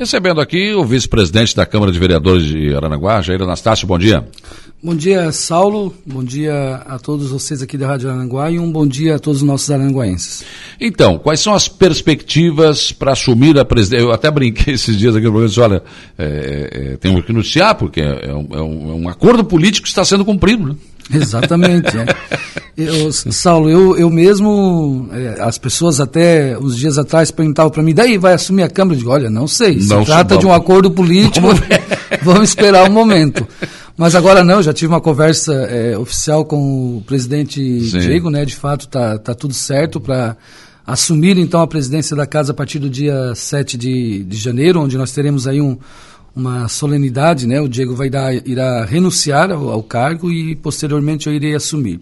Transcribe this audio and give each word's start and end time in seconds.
Recebendo 0.00 0.40
aqui 0.40 0.72
o 0.72 0.82
vice-presidente 0.82 1.54
da 1.54 1.66
Câmara 1.66 1.92
de 1.92 1.98
Vereadores 1.98 2.46
de 2.46 2.74
Aranaguá, 2.74 3.20
Jair 3.20 3.42
Anastácio, 3.42 3.86
bom 3.86 3.98
dia. 3.98 4.26
Bom 4.82 4.94
dia, 4.94 5.30
Saulo. 5.30 5.94
Bom 6.06 6.24
dia 6.24 6.76
a 6.86 6.98
todos 6.98 7.28
vocês 7.30 7.60
aqui 7.60 7.76
da 7.76 7.86
Rádio 7.86 8.08
Aranaguá 8.08 8.50
e 8.50 8.58
um 8.58 8.72
bom 8.72 8.86
dia 8.86 9.16
a 9.16 9.18
todos 9.18 9.42
os 9.42 9.46
nossos 9.46 9.70
aranguaenses. 9.70 10.42
Então, 10.80 11.18
quais 11.18 11.40
são 11.40 11.52
as 11.52 11.68
perspectivas 11.68 12.92
para 12.92 13.12
assumir 13.12 13.58
a 13.58 13.64
presidência? 13.66 14.06
Eu 14.06 14.10
até 14.10 14.30
brinquei 14.30 14.72
esses 14.72 14.96
dias 14.96 15.14
aqui 15.14 15.26
no 15.26 15.32
programa, 15.32 15.48
disse, 15.48 15.60
olha, 15.60 15.82
é, 16.18 16.92
é, 16.94 16.96
temos 16.96 17.22
que 17.22 17.32
noticiar, 17.34 17.74
porque 17.74 18.00
é, 18.00 18.30
é 18.30 18.34
um, 18.34 18.48
é 18.52 18.62
um, 18.62 19.06
é 19.06 19.12
acordo 19.12 19.44
político 19.44 19.82
que 19.82 19.90
está 19.90 20.02
sendo 20.02 20.24
cumprido, 20.24 20.66
né? 20.66 20.76
Exatamente. 21.12 21.96
é. 21.96 22.06
eu, 22.76 23.12
Saulo, 23.12 23.68
eu, 23.68 23.96
eu 23.96 24.10
mesmo, 24.10 25.08
é, 25.12 25.40
as 25.40 25.58
pessoas 25.58 26.00
até 26.00 26.58
uns 26.58 26.76
dias 26.76 26.98
atrás 26.98 27.30
perguntavam 27.30 27.70
para 27.70 27.82
mim, 27.82 27.94
daí 27.94 28.16
vai 28.16 28.34
assumir 28.34 28.62
a 28.62 28.70
Câmara? 28.70 28.94
Eu 28.94 28.98
digo, 28.98 29.10
olha, 29.10 29.30
não 29.30 29.46
sei, 29.46 29.80
se 29.80 29.88
não, 29.88 30.04
trata 30.04 30.36
de 30.36 30.46
um 30.46 30.52
acordo 30.52 30.90
político, 30.90 31.48
vamos 32.22 32.50
esperar 32.50 32.88
um 32.88 32.92
momento. 32.92 33.46
Mas 33.96 34.14
agora 34.14 34.42
não, 34.42 34.62
já 34.62 34.72
tive 34.72 34.92
uma 34.92 35.00
conversa 35.00 35.52
é, 35.52 35.98
oficial 35.98 36.44
com 36.44 36.96
o 36.96 37.02
presidente 37.06 37.60
Sim. 37.82 37.98
Diego, 37.98 38.30
né? 38.30 38.46
De 38.46 38.56
fato, 38.56 38.88
tá, 38.88 39.18
tá 39.18 39.34
tudo 39.34 39.52
certo 39.52 40.00
para 40.00 40.38
assumir 40.86 41.36
então 41.36 41.60
a 41.60 41.66
presidência 41.66 42.16
da 42.16 42.26
casa 42.26 42.52
a 42.52 42.54
partir 42.54 42.78
do 42.78 42.88
dia 42.88 43.34
7 43.34 43.76
de, 43.76 44.24
de 44.24 44.36
janeiro, 44.38 44.80
onde 44.80 44.96
nós 44.96 45.12
teremos 45.12 45.46
aí 45.46 45.60
um, 45.60 45.76
uma 46.34 46.68
solenidade, 46.68 47.46
né? 47.46 47.60
O 47.60 47.68
Diego 47.68 47.94
vai 47.94 48.08
dar, 48.08 48.34
irá 48.46 48.84
renunciar 48.84 49.50
ao, 49.50 49.68
ao, 49.70 49.82
cargo 49.82 50.30
e 50.30 50.54
posteriormente 50.56 51.26
eu 51.26 51.32
irei 51.32 51.54
assumir. 51.54 52.00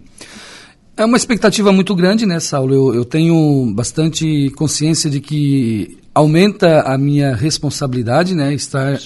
É 0.95 1.05
uma 1.05 1.17
expectativa 1.17 1.71
muito 1.71 1.95
grande, 1.95 2.25
né, 2.25 2.39
Saulo? 2.39 2.73
Eu, 2.73 2.95
eu 2.95 3.05
tenho 3.05 3.71
bastante 3.73 4.51
consciência 4.55 5.09
de 5.09 5.19
que 5.19 5.97
aumenta 6.13 6.81
a 6.81 6.97
minha 6.97 7.33
responsabilidade, 7.33 8.35
né? 8.35 8.53
Estar 8.53 8.99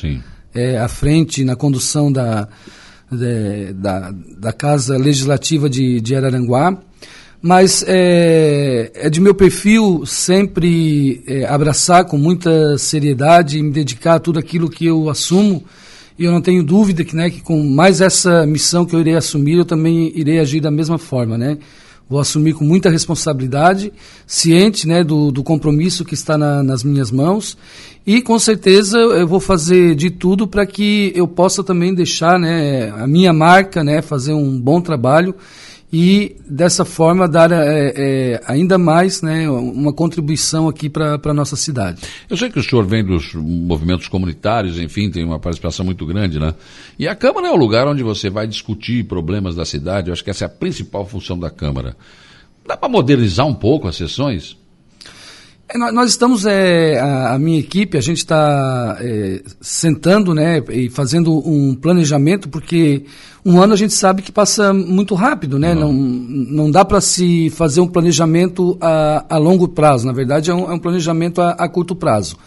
é, 0.53 0.77
à 0.77 0.87
frente 0.87 1.43
na 1.43 1.55
condução 1.55 2.11
da, 2.11 2.47
de, 3.11 3.73
da, 3.73 4.11
da 4.37 4.53
Casa 4.53 4.97
Legislativa 4.97 5.69
de, 5.69 6.01
de 6.01 6.15
Araranguá 6.15 6.77
mas 7.43 7.83
é, 7.85 8.89
é, 8.95 9.09
de 9.09 9.19
meu 9.19 9.35
perfil 9.35 10.05
sempre 10.05 11.21
é, 11.27 11.43
abraçar 11.43 12.05
com 12.05 12.17
muita 12.17 12.77
seriedade 12.77 13.59
e 13.59 13.61
me 13.61 13.69
dedicar 13.69 14.15
a 14.15 14.19
tudo 14.19 14.39
aquilo 14.39 14.69
que 14.69 14.85
eu 14.85 15.09
assumo. 15.09 15.61
E 16.17 16.23
eu 16.23 16.31
não 16.31 16.39
tenho 16.39 16.63
dúvida 16.63 17.03
que, 17.03 17.13
né, 17.13 17.29
que 17.29 17.41
com 17.41 17.61
mais 17.61 17.99
essa 17.99 18.45
missão 18.45 18.85
que 18.85 18.95
eu 18.95 19.01
irei 19.01 19.15
assumir, 19.15 19.57
eu 19.57 19.65
também 19.65 20.09
irei 20.15 20.39
agir 20.39 20.61
da 20.61 20.71
mesma 20.71 20.97
forma, 20.97 21.37
né? 21.37 21.57
Vou 22.09 22.19
assumir 22.19 22.53
com 22.53 22.63
muita 22.63 22.89
responsabilidade, 22.89 23.91
ciente 24.25 24.87
né, 24.87 25.03
do, 25.03 25.29
do 25.29 25.43
compromisso 25.43 26.05
que 26.05 26.13
está 26.13 26.37
na, 26.37 26.63
nas 26.63 26.81
minhas 26.81 27.11
mãos 27.11 27.57
e 28.05 28.21
com 28.21 28.37
certeza 28.37 28.97
eu 28.97 29.27
vou 29.27 29.39
fazer 29.39 29.95
de 29.95 30.09
tudo 30.09 30.47
para 30.47 30.65
que 30.65 31.11
eu 31.15 31.27
possa 31.27 31.63
também 31.63 31.93
deixar 31.93 32.37
né, 32.37 32.89
a 32.91 33.07
minha 33.07 33.33
marca, 33.33 33.83
né, 33.83 34.01
fazer 34.01 34.33
um 34.33 34.59
bom 34.59 34.79
trabalho 34.79 35.33
e 35.95 36.35
dessa 36.49 36.83
forma 36.83 37.27
dar 37.27 37.51
é, 37.51 37.93
é, 37.95 38.41
ainda 38.47 38.79
mais 38.79 39.21
né, 39.21 39.47
uma 39.47 39.93
contribuição 39.93 40.67
aqui 40.67 40.89
para 40.89 41.19
a 41.23 41.33
nossa 41.33 41.55
cidade. 41.55 42.01
Eu 42.27 42.35
sei 42.35 42.49
que 42.49 42.57
o 42.57 42.63
senhor 42.63 42.83
vem 42.83 43.05
dos 43.05 43.35
movimentos 43.35 44.07
comunitários, 44.07 44.79
enfim, 44.79 45.11
tem 45.11 45.23
uma 45.23 45.37
participação 45.37 45.85
muito 45.85 46.03
grande, 46.03 46.39
né? 46.39 46.55
E 46.97 47.07
a 47.07 47.13
Câmara 47.13 47.47
é 47.47 47.51
o 47.51 47.55
lugar 47.55 47.87
onde 47.87 48.01
você 48.01 48.27
vai 48.27 48.47
discutir 48.47 49.03
problemas 49.03 49.55
da 49.55 49.65
cidade, 49.65 50.09
eu 50.09 50.13
acho 50.13 50.23
que 50.23 50.31
essa 50.31 50.45
é 50.45 50.47
a 50.47 50.49
principal 50.49 51.05
função 51.05 51.37
da 51.37 51.51
Câmara. 51.51 51.95
Dá 52.67 52.75
para 52.75 52.89
modernizar 52.89 53.45
um 53.45 53.53
pouco 53.53 53.87
as 53.87 53.95
sessões? 53.95 54.57
Nós 55.75 56.11
estamos, 56.11 56.45
é, 56.45 56.99
a, 56.99 57.33
a, 57.33 57.39
minha 57.39 57.59
equipe, 57.59 57.97
a 57.97 58.01
gente 58.01 58.17
está 58.17 58.97
é, 58.99 59.41
sentando 59.59 60.33
né, 60.33 60.61
e 60.69 60.89
fazendo 60.89 61.35
um 61.47 61.73
planejamento, 61.73 62.47
porque 62.47 63.05
um 63.43 63.59
ano 63.59 63.73
a 63.73 63.77
gente 63.77 63.93
sabe 63.93 64.21
que 64.21 64.31
passa 64.31 64.71
muito 64.71 65.15
rápido, 65.15 65.57
né? 65.57 65.73
Não, 65.73 65.91
não 65.91 66.69
dá 66.69 66.85
para 66.85 67.01
se 67.01 67.49
fazer 67.49 67.81
um 67.81 67.87
planejamento 67.87 68.77
a, 68.79 69.25
a 69.27 69.37
longo 69.37 69.67
prazo, 69.67 70.05
na 70.05 70.13
verdade 70.13 70.51
é 70.51 70.53
um, 70.53 70.71
é 70.71 70.73
um 70.73 70.79
planejamento 70.79 71.41
a, 71.41 71.51
a 71.51 71.67
curto 71.67 71.95
prazo. 71.95 72.37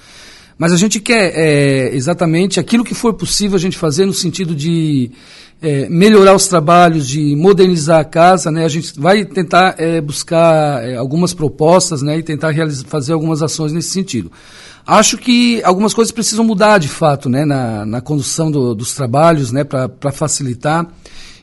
Mas 0.58 0.72
a 0.72 0.76
gente 0.76 1.00
quer 1.00 1.32
é, 1.34 1.94
exatamente 1.94 2.58
aquilo 2.58 2.84
que 2.84 2.94
for 2.94 3.12
possível 3.12 3.56
a 3.56 3.60
gente 3.60 3.76
fazer 3.76 4.06
no 4.06 4.14
sentido 4.14 4.54
de 4.54 5.10
é, 5.60 5.88
melhorar 5.88 6.34
os 6.34 6.46
trabalhos, 6.46 7.08
de 7.08 7.34
modernizar 7.36 8.00
a 8.00 8.04
casa. 8.04 8.50
Né? 8.50 8.64
A 8.64 8.68
gente 8.68 8.98
vai 8.98 9.24
tentar 9.24 9.74
é, 9.78 10.00
buscar 10.00 10.84
é, 10.84 10.96
algumas 10.96 11.32
propostas 11.32 12.02
né? 12.02 12.18
e 12.18 12.22
tentar 12.22 12.52
fazer 12.86 13.12
algumas 13.12 13.42
ações 13.42 13.72
nesse 13.72 13.90
sentido. 13.90 14.30
Acho 14.86 15.18
que 15.18 15.60
algumas 15.64 15.92
coisas 15.92 16.12
precisam 16.12 16.44
mudar 16.44 16.78
de 16.78 16.88
fato 16.88 17.28
né? 17.28 17.44
na, 17.44 17.84
na 17.84 18.00
condução 18.00 18.50
do, 18.50 18.74
dos 18.74 18.94
trabalhos 18.94 19.50
né? 19.50 19.64
para 19.64 20.12
facilitar. 20.12 20.86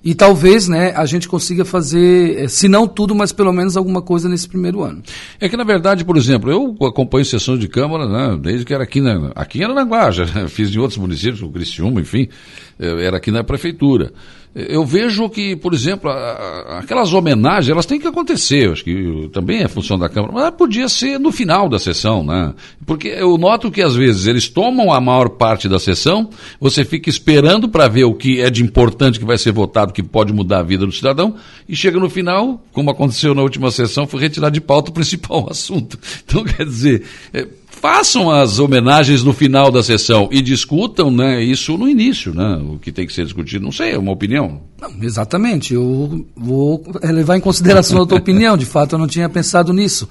E 0.04 0.14
talvez 0.14 0.68
né, 0.68 0.94
a 0.96 1.06
gente 1.06 1.30
consiga 1.30 1.64
fazer, 1.64 2.44
eh, 2.44 2.48
se 2.50 2.68
não 2.68 2.86
tudo, 2.88 3.16
mas 3.16 3.32
pelo 3.32 3.54
menos 3.54 3.78
alguma 3.78 4.02
coisa 4.02 4.28
nesse 4.28 4.50
primeiro 4.50 4.84
ano. 4.84 5.02
É 5.40 5.48
que, 5.48 5.56
na 5.56 5.64
verdade, 5.64 6.04
por 6.04 6.18
exemplo, 6.18 6.52
eu 6.52 6.76
acompanho 6.86 7.24
sessões 7.24 7.60
de 7.60 7.70
Câmara 7.70 8.06
né, 8.06 8.38
desde 8.42 8.66
que 8.66 8.74
era 8.74 8.84
aqui, 8.84 9.00
na, 9.00 9.32
aqui 9.34 9.60
em 9.60 9.64
Aranaguá, 9.64 10.12
fiz 10.50 10.76
em 10.76 10.80
outros 10.80 10.98
municípios, 10.98 11.42
o 11.42 11.50
Criciúma, 11.50 12.02
enfim, 12.02 12.28
eh, 12.78 13.06
era 13.06 13.16
aqui 13.16 13.32
na 13.32 13.46
Prefeitura 13.46 14.12
eu 14.56 14.86
vejo 14.86 15.28
que, 15.30 15.56
por 15.56 15.74
exemplo, 15.74 16.12
aquelas 16.78 17.12
homenagens, 17.12 17.70
elas 17.70 17.88
têm 17.88 18.00
que 18.00 18.06
acontecer, 18.06 18.72
acho 18.72 18.84
que 18.84 19.30
também 19.34 19.64
é 19.64 19.68
função 19.68 19.98
da 19.98 20.08
Câmara, 20.08 20.32
mas 20.32 20.50
podia 20.52 20.88
ser 20.88 21.20
no 21.20 21.32
final 21.32 21.68
da 21.68 21.80
sessão, 21.80 22.24
né? 22.24 22.54
Porque 22.86 23.08
eu 23.08 23.36
noto 23.36 23.72
que 23.72 23.82
às 23.82 23.96
vezes 23.96 24.28
eles 24.28 24.48
tomam 24.48 24.94
a 24.94 25.02
maior 25.02 25.30
parte 25.30 25.68
da 25.68 25.80
sessão, 25.80 26.30
você 26.60 26.86
fica 26.86 27.10
esperando 27.10 27.68
para 27.68 27.88
ver 27.88 28.04
o 28.04 28.14
que 28.14 28.42
é 28.42 28.50
de 28.52 28.64
importante 28.64 29.18
que 29.18 29.26
vai 29.26 29.40
ser 29.40 29.52
votado, 29.52 29.92
que 29.92 30.04
pode 30.04 30.32
mudar 30.32 30.60
a 30.60 30.64
vida 30.64 30.86
do 30.86 30.92
cidadão, 30.92 31.36
e 31.68 31.76
chega 31.76 32.00
no 32.00 32.10
final, 32.10 32.64
como 32.72 32.92
aconteceu 32.92 33.34
na 33.34 33.42
última 33.42 33.72
sessão, 33.72 34.06
foi 34.06 34.22
retirar 34.22 34.52
de 34.52 34.62
pauta 34.62 34.92
o 34.92 34.94
principal 34.94 35.48
assunto. 35.52 35.98
Então, 36.24 36.44
quer 36.44 36.66
dizer, 36.66 37.04
é, 37.34 37.48
façam 37.84 38.32
as 38.32 38.60
homenagens 38.60 39.24
no 39.24 39.34
final 39.34 39.70
da 39.70 39.84
sessão 39.84 40.30
e 40.32 40.42
discutam 40.42 41.12
né, 41.12 41.44
isso 41.44 41.78
no 41.78 41.90
início, 41.90 42.34
né, 42.34 42.56
o 42.64 42.80
que 42.80 42.94
tem 42.94 43.06
que 43.06 43.12
ser 43.12 43.26
discutido. 43.26 43.66
Não 43.66 43.74
sei, 43.74 43.92
é 43.92 43.98
uma 43.98 44.14
opinião. 44.14 44.62
Não, 44.82 44.90
exatamente, 45.02 45.74
eu 45.74 46.26
vou 46.34 46.82
levar 47.04 47.36
em 47.36 47.42
consideração 47.42 48.02
a 48.02 48.06
tua 48.06 48.20
opinião, 48.24 48.56
de 48.56 48.66
fato 48.66 48.96
eu 48.96 49.00
não 49.00 49.06
tinha 49.06 49.28
pensado 49.28 49.74
nisso. 49.74 50.08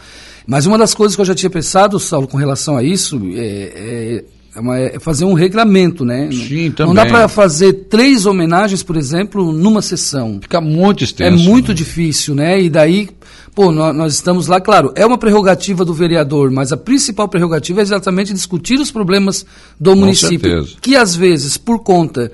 Mas 0.47 0.67
uma 0.67 0.77
das 0.77 0.93
coisas 0.93 1.17
que 1.17 1.23
eu 1.23 1.25
já 1.25 1.35
tinha 1.35 1.49
pensado, 1.49 1.99
Saulo, 1.99 2.29
com 2.29 2.37
relação 2.37 2.77
a 2.77 2.83
isso, 2.83 3.19
é, 3.35 3.73
é 3.75 4.25
é, 4.55 4.61
uma, 4.61 4.79
é, 4.79 4.99
fazer 4.99 5.25
um 5.25 5.33
regramento, 5.33 6.05
né? 6.05 6.29
Sim, 6.31 6.71
também. 6.71 6.95
Não 6.95 7.03
dá 7.03 7.07
para 7.07 7.27
fazer 7.27 7.73
três 7.89 8.27
homenagens, 8.27 8.83
por 8.83 8.97
exemplo, 8.97 9.53
numa 9.53 9.81
sessão. 9.81 10.39
Fica 10.43 10.61
muito 10.61 11.03
extenso. 11.03 11.43
É 11.43 11.49
muito 11.49 11.69
né? 11.69 11.75
difícil, 11.75 12.35
né? 12.35 12.61
E 12.61 12.69
daí, 12.69 13.09
pô, 13.55 13.73
nós, 13.73 13.97
nós, 13.97 14.15
estamos 14.15 14.47
lá, 14.47 14.61
claro, 14.61 14.93
é 14.95 15.07
uma 15.07 15.17
prerrogativa 15.17 15.85
do 15.85 15.95
vereador, 15.95 16.51
mas 16.51 16.71
a 16.71 16.77
principal 16.77 17.29
prerrogativa 17.29 17.81
é 17.81 17.83
exatamente 17.83 18.33
discutir 18.35 18.79
os 18.79 18.91
problemas 18.91 19.47
do 19.81 19.93
Com 19.93 20.01
município. 20.01 20.51
Certeza. 20.51 20.77
Que 20.83 20.97
às 20.97 21.17
vezes, 21.17 21.57
por 21.57 21.79
conta 21.79 22.31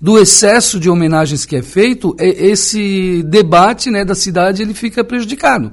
do 0.00 0.18
excesso 0.18 0.78
de 0.78 0.88
homenagens 0.88 1.44
que 1.44 1.56
é 1.56 1.62
feito, 1.62 2.14
é, 2.18 2.28
esse 2.46 3.22
debate 3.24 3.90
né, 3.90 4.04
da 4.04 4.14
cidade 4.14 4.62
ele 4.62 4.74
fica 4.74 5.02
prejudicado. 5.02 5.72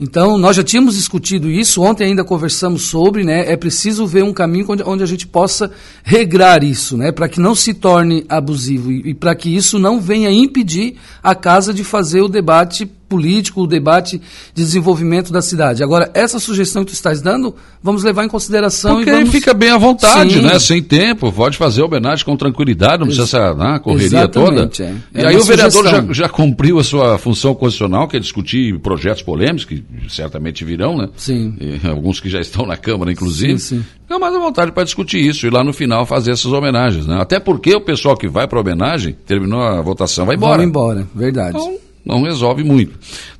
Então, 0.00 0.38
nós 0.38 0.56
já 0.56 0.64
tínhamos 0.64 0.94
discutido 0.94 1.50
isso, 1.50 1.82
ontem 1.82 2.04
ainda 2.04 2.24
conversamos 2.24 2.86
sobre, 2.86 3.22
né? 3.22 3.52
É 3.52 3.54
preciso 3.54 4.06
ver 4.06 4.24
um 4.24 4.32
caminho 4.32 4.64
onde, 4.66 4.82
onde 4.82 5.02
a 5.02 5.06
gente 5.06 5.26
possa 5.26 5.70
regrar 6.02 6.64
isso, 6.64 6.96
né? 6.96 7.12
Para 7.12 7.28
que 7.28 7.38
não 7.38 7.54
se 7.54 7.74
torne 7.74 8.24
abusivo 8.26 8.90
e, 8.90 9.10
e 9.10 9.14
para 9.14 9.34
que 9.34 9.54
isso 9.54 9.78
não 9.78 10.00
venha 10.00 10.30
impedir 10.30 10.96
a 11.22 11.34
casa 11.34 11.74
de 11.74 11.84
fazer 11.84 12.22
o 12.22 12.28
debate 12.28 12.90
político, 13.10 13.62
o 13.62 13.66
debate 13.66 14.18
de 14.54 14.62
desenvolvimento 14.62 15.32
da 15.32 15.42
cidade. 15.42 15.82
Agora, 15.82 16.08
essa 16.14 16.38
sugestão 16.38 16.84
que 16.84 16.92
tu 16.92 16.94
estás 16.94 17.20
dando, 17.20 17.52
vamos 17.82 18.04
levar 18.04 18.24
em 18.24 18.28
consideração 18.28 18.94
Porque 18.94 19.10
e 19.10 19.12
vamos... 19.12 19.30
fica 19.30 19.52
bem 19.52 19.70
à 19.70 19.76
vontade, 19.76 20.34
Sim. 20.34 20.42
né? 20.42 20.58
Sem 20.60 20.80
tempo, 20.80 21.32
pode 21.32 21.58
fazer 21.58 21.82
homenagem 21.82 22.24
com 22.24 22.36
tranquilidade, 22.36 23.00
não 23.00 23.06
precisa 23.06 23.26
ser 23.26 23.56
né? 23.56 23.80
correria 23.82 24.06
Exatamente, 24.06 24.78
toda. 24.78 24.84
É. 24.84 25.20
É 25.20 25.22
e 25.22 25.26
aí 25.26 25.36
o 25.36 25.44
vereador 25.44 25.88
já, 25.88 26.06
já, 26.12 26.28
cumpriu 26.28 26.78
a 26.78 26.84
sua 26.84 27.18
função 27.18 27.52
constitucional, 27.52 28.06
que 28.06 28.16
é 28.16 28.20
discutir 28.20 28.78
projetos 28.78 29.22
polêmicos, 29.22 29.64
que 29.64 29.82
certamente 30.08 30.64
virão, 30.64 30.96
né? 30.96 31.08
Sim. 31.16 31.56
E, 31.60 31.84
alguns 31.88 32.20
que 32.20 32.30
já 32.30 32.38
estão 32.38 32.64
na 32.64 32.76
Câmara, 32.76 33.10
inclusive. 33.10 33.58
Sim, 33.58 33.78
sim. 33.78 33.84
Fica 34.02 34.18
mais 34.18 34.34
à 34.34 34.38
vontade 34.38 34.72
para 34.72 34.84
discutir 34.84 35.18
isso 35.18 35.46
e 35.46 35.50
lá 35.50 35.64
no 35.64 35.72
final 35.72 36.06
fazer 36.06 36.30
essas 36.30 36.52
homenagens, 36.52 37.06
né? 37.06 37.18
Até 37.20 37.40
porque 37.40 37.74
o 37.74 37.80
pessoal 37.80 38.16
que 38.16 38.28
vai 38.28 38.46
para 38.46 38.60
homenagem, 38.60 39.16
terminou 39.26 39.60
a 39.60 39.82
votação, 39.82 40.26
vai 40.26 40.36
embora. 40.36 40.58
Vai 40.58 40.66
embora, 40.66 41.06
verdade. 41.14 41.56
Então, 41.56 41.89
não 42.04 42.22
resolve 42.22 42.62
muito. 42.62 42.98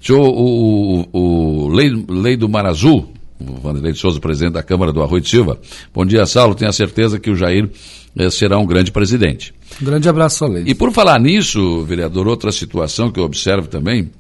O, 0.09 1.09
o, 1.13 1.19
o 1.19 1.69
Lei, 1.69 1.91
Lei 2.09 2.37
do 2.37 2.49
Mar 2.49 2.67
Azul, 2.67 3.13
o 3.41 3.55
Vanderlei 3.61 3.93
de 3.93 3.99
Souza, 3.99 4.21
presidente 4.21 4.55
da 4.55 4.63
Câmara 4.63 4.93
do 4.93 5.03
Arroio 5.03 5.23
de 5.23 5.29
Silva. 5.29 5.59
Bom 5.95 6.05
dia, 6.05 6.27
Saulo. 6.27 6.55
Tenho 6.55 6.71
a 6.71 6.73
certeza 6.73 7.19
que 7.19 7.31
o 7.31 7.37
Jair 7.37 7.71
eh, 8.17 8.31
será 8.31 8.59
um 8.59 8.67
grande 8.67 8.93
presidente. 8.93 9.55
Um 9.81 9.85
grande 9.85 10.09
abraço, 10.09 10.47
Lei. 10.47 10.65
E 10.67 10.75
por 10.75 10.93
falar 10.93 11.19
nisso, 11.19 11.85
vereador, 11.85 12.29
outra 12.29 12.53
situação 12.53 13.11
que 13.11 13.19
eu 13.19 13.25
observo 13.25 13.69
também 13.69 14.11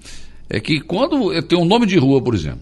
é 0.49 0.59
que 0.59 0.81
quando 0.81 1.31
tem 1.43 1.59
um 1.59 1.65
nome 1.65 1.87
de 1.87 1.99
rua, 1.99 2.23
por 2.23 2.35
exemplo, 2.35 2.61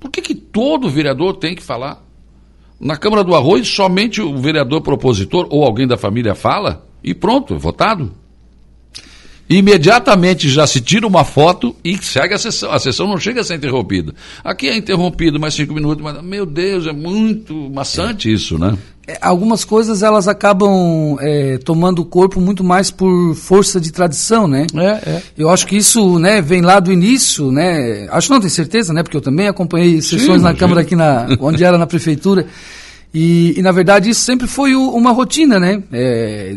por 0.00 0.10
que, 0.10 0.20
que 0.20 0.34
todo 0.34 0.90
vereador 0.90 1.36
tem 1.36 1.54
que 1.54 1.62
falar? 1.62 2.04
Na 2.80 2.96
Câmara 2.96 3.24
do 3.24 3.34
Arroz, 3.34 3.66
somente 3.66 4.20
o 4.20 4.36
vereador 4.36 4.80
propositor 4.82 5.48
ou 5.50 5.64
alguém 5.64 5.86
da 5.86 5.96
família 5.96 6.34
fala 6.34 6.86
e 7.02 7.12
pronto, 7.14 7.54
é 7.54 7.58
votado. 7.58 8.12
Imediatamente 9.48 10.48
já 10.48 10.66
se 10.66 10.80
tira 10.80 11.06
uma 11.06 11.24
foto 11.24 11.74
e 11.82 11.96
segue 12.02 12.34
a 12.34 12.38
sessão. 12.38 12.70
A 12.70 12.78
sessão 12.78 13.06
não 13.06 13.18
chega 13.18 13.40
a 13.40 13.44
ser 13.44 13.54
interrompida. 13.54 14.14
Aqui 14.44 14.68
é 14.68 14.76
interrompido 14.76 15.40
mais 15.40 15.54
cinco 15.54 15.72
minutos, 15.72 16.04
mas, 16.04 16.22
meu 16.22 16.44
Deus, 16.44 16.86
é 16.86 16.92
muito 16.92 17.54
maçante 17.70 18.28
é. 18.28 18.32
isso, 18.32 18.58
né? 18.58 18.76
É, 19.06 19.16
algumas 19.22 19.64
coisas 19.64 20.02
elas 20.02 20.28
acabam 20.28 21.16
é, 21.20 21.56
tomando 21.64 22.00
o 22.00 22.04
corpo 22.04 22.42
muito 22.42 22.62
mais 22.62 22.90
por 22.90 23.34
força 23.34 23.80
de 23.80 23.90
tradição, 23.90 24.46
né? 24.46 24.66
É, 24.74 24.86
é. 24.86 25.22
Eu 25.36 25.48
acho 25.48 25.66
que 25.66 25.78
isso, 25.78 26.18
né, 26.18 26.42
vem 26.42 26.60
lá 26.60 26.78
do 26.78 26.92
início, 26.92 27.50
né? 27.50 28.06
Acho 28.10 28.30
não 28.30 28.38
tenho 28.38 28.50
certeza, 28.50 28.92
né? 28.92 29.02
Porque 29.02 29.16
eu 29.16 29.22
também 29.22 29.48
acompanhei 29.48 30.02
sessões 30.02 30.38
sim, 30.38 30.44
na 30.44 30.52
sim. 30.52 30.58
Câmara 30.58 30.82
aqui 30.82 30.94
na, 30.94 31.26
onde 31.40 31.64
era 31.64 31.78
na 31.78 31.86
prefeitura. 31.86 32.46
E, 33.12 33.58
e, 33.58 33.62
na 33.62 33.72
verdade 33.72 34.10
isso 34.10 34.20
sempre 34.20 34.46
foi 34.46 34.74
o, 34.74 34.90
uma 34.90 35.12
rotina, 35.12 35.58
né? 35.58 35.82
É, 35.90 36.54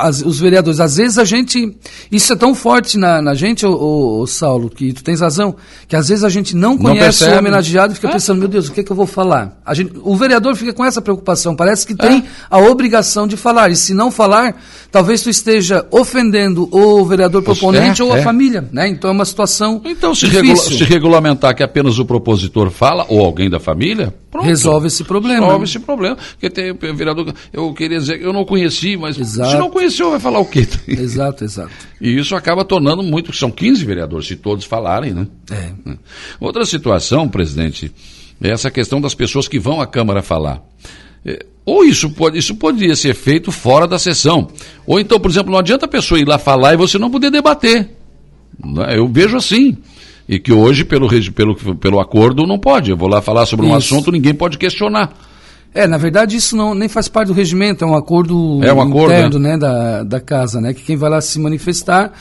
as, 0.00 0.22
os 0.22 0.40
vereadores, 0.40 0.80
às 0.80 0.96
vezes 0.96 1.18
a 1.18 1.24
gente, 1.24 1.72
isso 2.10 2.32
é 2.32 2.36
tão 2.36 2.52
forte 2.52 2.98
na, 2.98 3.22
na 3.22 3.32
gente, 3.32 3.64
o, 3.64 4.26
Saulo, 4.26 4.68
que 4.68 4.92
tu 4.92 5.04
tens 5.04 5.20
razão, 5.20 5.54
que 5.86 5.94
às 5.94 6.08
vezes 6.08 6.24
a 6.24 6.28
gente 6.28 6.56
não 6.56 6.76
conhece 6.76 7.24
não 7.24 7.36
o 7.36 7.38
homenageado 7.38 7.92
e 7.92 7.94
fica 7.96 8.08
é. 8.08 8.12
pensando, 8.12 8.40
meu 8.40 8.48
Deus, 8.48 8.66
o 8.66 8.72
que 8.72 8.80
é 8.80 8.82
que 8.82 8.90
eu 8.90 8.96
vou 8.96 9.06
falar? 9.06 9.60
A 9.64 9.72
gente, 9.72 9.92
o 10.02 10.16
vereador 10.16 10.56
fica 10.56 10.72
com 10.72 10.84
essa 10.84 11.00
preocupação, 11.00 11.54
parece 11.54 11.86
que 11.86 11.94
tem 11.94 12.18
é. 12.18 12.24
a 12.50 12.58
obrigação 12.58 13.28
de 13.28 13.36
falar, 13.36 13.70
e 13.70 13.76
se 13.76 13.94
não 13.94 14.10
falar, 14.10 14.60
talvez 14.90 15.22
tu 15.22 15.30
esteja 15.30 15.86
ofendendo 15.92 16.68
o 16.72 17.04
vereador 17.04 17.40
proponente 17.40 18.02
ou 18.02 18.12
a 18.12 18.18
é. 18.18 18.22
família, 18.22 18.68
né? 18.72 18.88
Então 18.88 19.10
é 19.10 19.12
uma 19.12 19.24
situação 19.24 19.80
Então 19.84 20.12
se, 20.12 20.26
regula 20.26 20.56
se 20.56 20.82
regulamentar 20.82 21.54
que 21.54 21.62
apenas 21.62 22.00
o 22.00 22.04
propositor 22.04 22.68
fala, 22.70 23.06
ou 23.08 23.24
alguém 23.24 23.48
da 23.48 23.60
família, 23.60 24.12
pronto. 24.28 24.44
Resolve 24.44 24.88
esse 24.88 25.04
problema. 25.04 25.46
Resolve 25.46 25.64
esse 25.64 25.78
problema. 25.78 25.83
Porque 25.84 26.50
tem 26.50 26.72
vereador, 26.94 27.32
eu 27.52 27.72
queria 27.72 27.98
dizer, 27.98 28.20
eu 28.20 28.32
não 28.32 28.44
conheci, 28.44 28.96
mas 28.96 29.18
exato. 29.18 29.50
se 29.50 29.56
não 29.56 29.70
conheceu, 29.70 30.10
vai 30.10 30.20
falar 30.20 30.40
o 30.40 30.44
quê? 30.44 30.66
Exato, 30.88 31.44
exato. 31.44 31.70
E 32.00 32.16
isso 32.18 32.34
acaba 32.34 32.64
tornando 32.64 33.02
muito, 33.02 33.34
são 33.34 33.50
15 33.50 33.84
vereadores, 33.84 34.26
se 34.26 34.36
todos 34.36 34.64
falarem, 34.64 35.12
né? 35.12 35.26
É. 35.50 35.90
é. 35.90 35.96
Outra 36.40 36.64
situação, 36.64 37.28
presidente, 37.28 37.92
é 38.42 38.50
essa 38.50 38.70
questão 38.70 39.00
das 39.00 39.14
pessoas 39.14 39.48
que 39.48 39.58
vão 39.58 39.80
à 39.80 39.86
Câmara 39.86 40.22
falar. 40.22 40.62
É, 41.24 41.44
ou 41.64 41.84
isso, 41.84 42.10
pode, 42.10 42.38
isso 42.38 42.54
poderia 42.56 42.94
ser 42.94 43.14
feito 43.14 43.50
fora 43.50 43.86
da 43.86 43.98
sessão. 43.98 44.48
Ou 44.86 45.00
então, 45.00 45.18
por 45.18 45.30
exemplo, 45.30 45.50
não 45.50 45.58
adianta 45.58 45.86
a 45.86 45.88
pessoa 45.88 46.20
ir 46.20 46.26
lá 46.26 46.38
falar 46.38 46.74
e 46.74 46.76
você 46.76 46.98
não 46.98 47.10
poder 47.10 47.30
debater. 47.30 47.88
Né? 48.62 48.98
Eu 48.98 49.08
vejo 49.08 49.36
assim 49.36 49.76
e 50.28 50.38
que 50.38 50.52
hoje, 50.52 50.84
pelo, 50.84 51.08
pelo, 51.32 51.76
pelo 51.76 52.00
acordo, 52.00 52.46
não 52.46 52.58
pode. 52.58 52.90
Eu 52.90 52.96
vou 52.96 53.08
lá 53.08 53.20
falar 53.20 53.46
sobre 53.46 53.66
um 53.66 53.74
assunto, 53.74 54.10
ninguém 54.10 54.34
pode 54.34 54.58
questionar. 54.58 55.12
É, 55.74 55.88
na 55.88 55.98
verdade 55.98 56.36
isso 56.36 56.56
não 56.56 56.72
nem 56.72 56.88
faz 56.88 57.08
parte 57.08 57.28
do 57.28 57.34
regimento, 57.34 57.84
é 57.84 57.86
um 57.86 57.96
acordo, 57.96 58.60
é 58.62 58.72
um 58.72 58.80
acordo 58.80 59.12
interno 59.12 59.38
né? 59.40 59.50
né? 59.50 59.58
da, 59.58 60.02
da 60.04 60.20
casa, 60.20 60.60
né? 60.60 60.72
Que 60.72 60.82
quem 60.82 60.96
vai 60.96 61.10
lá 61.10 61.20
se 61.20 61.40
manifestar, 61.40 62.12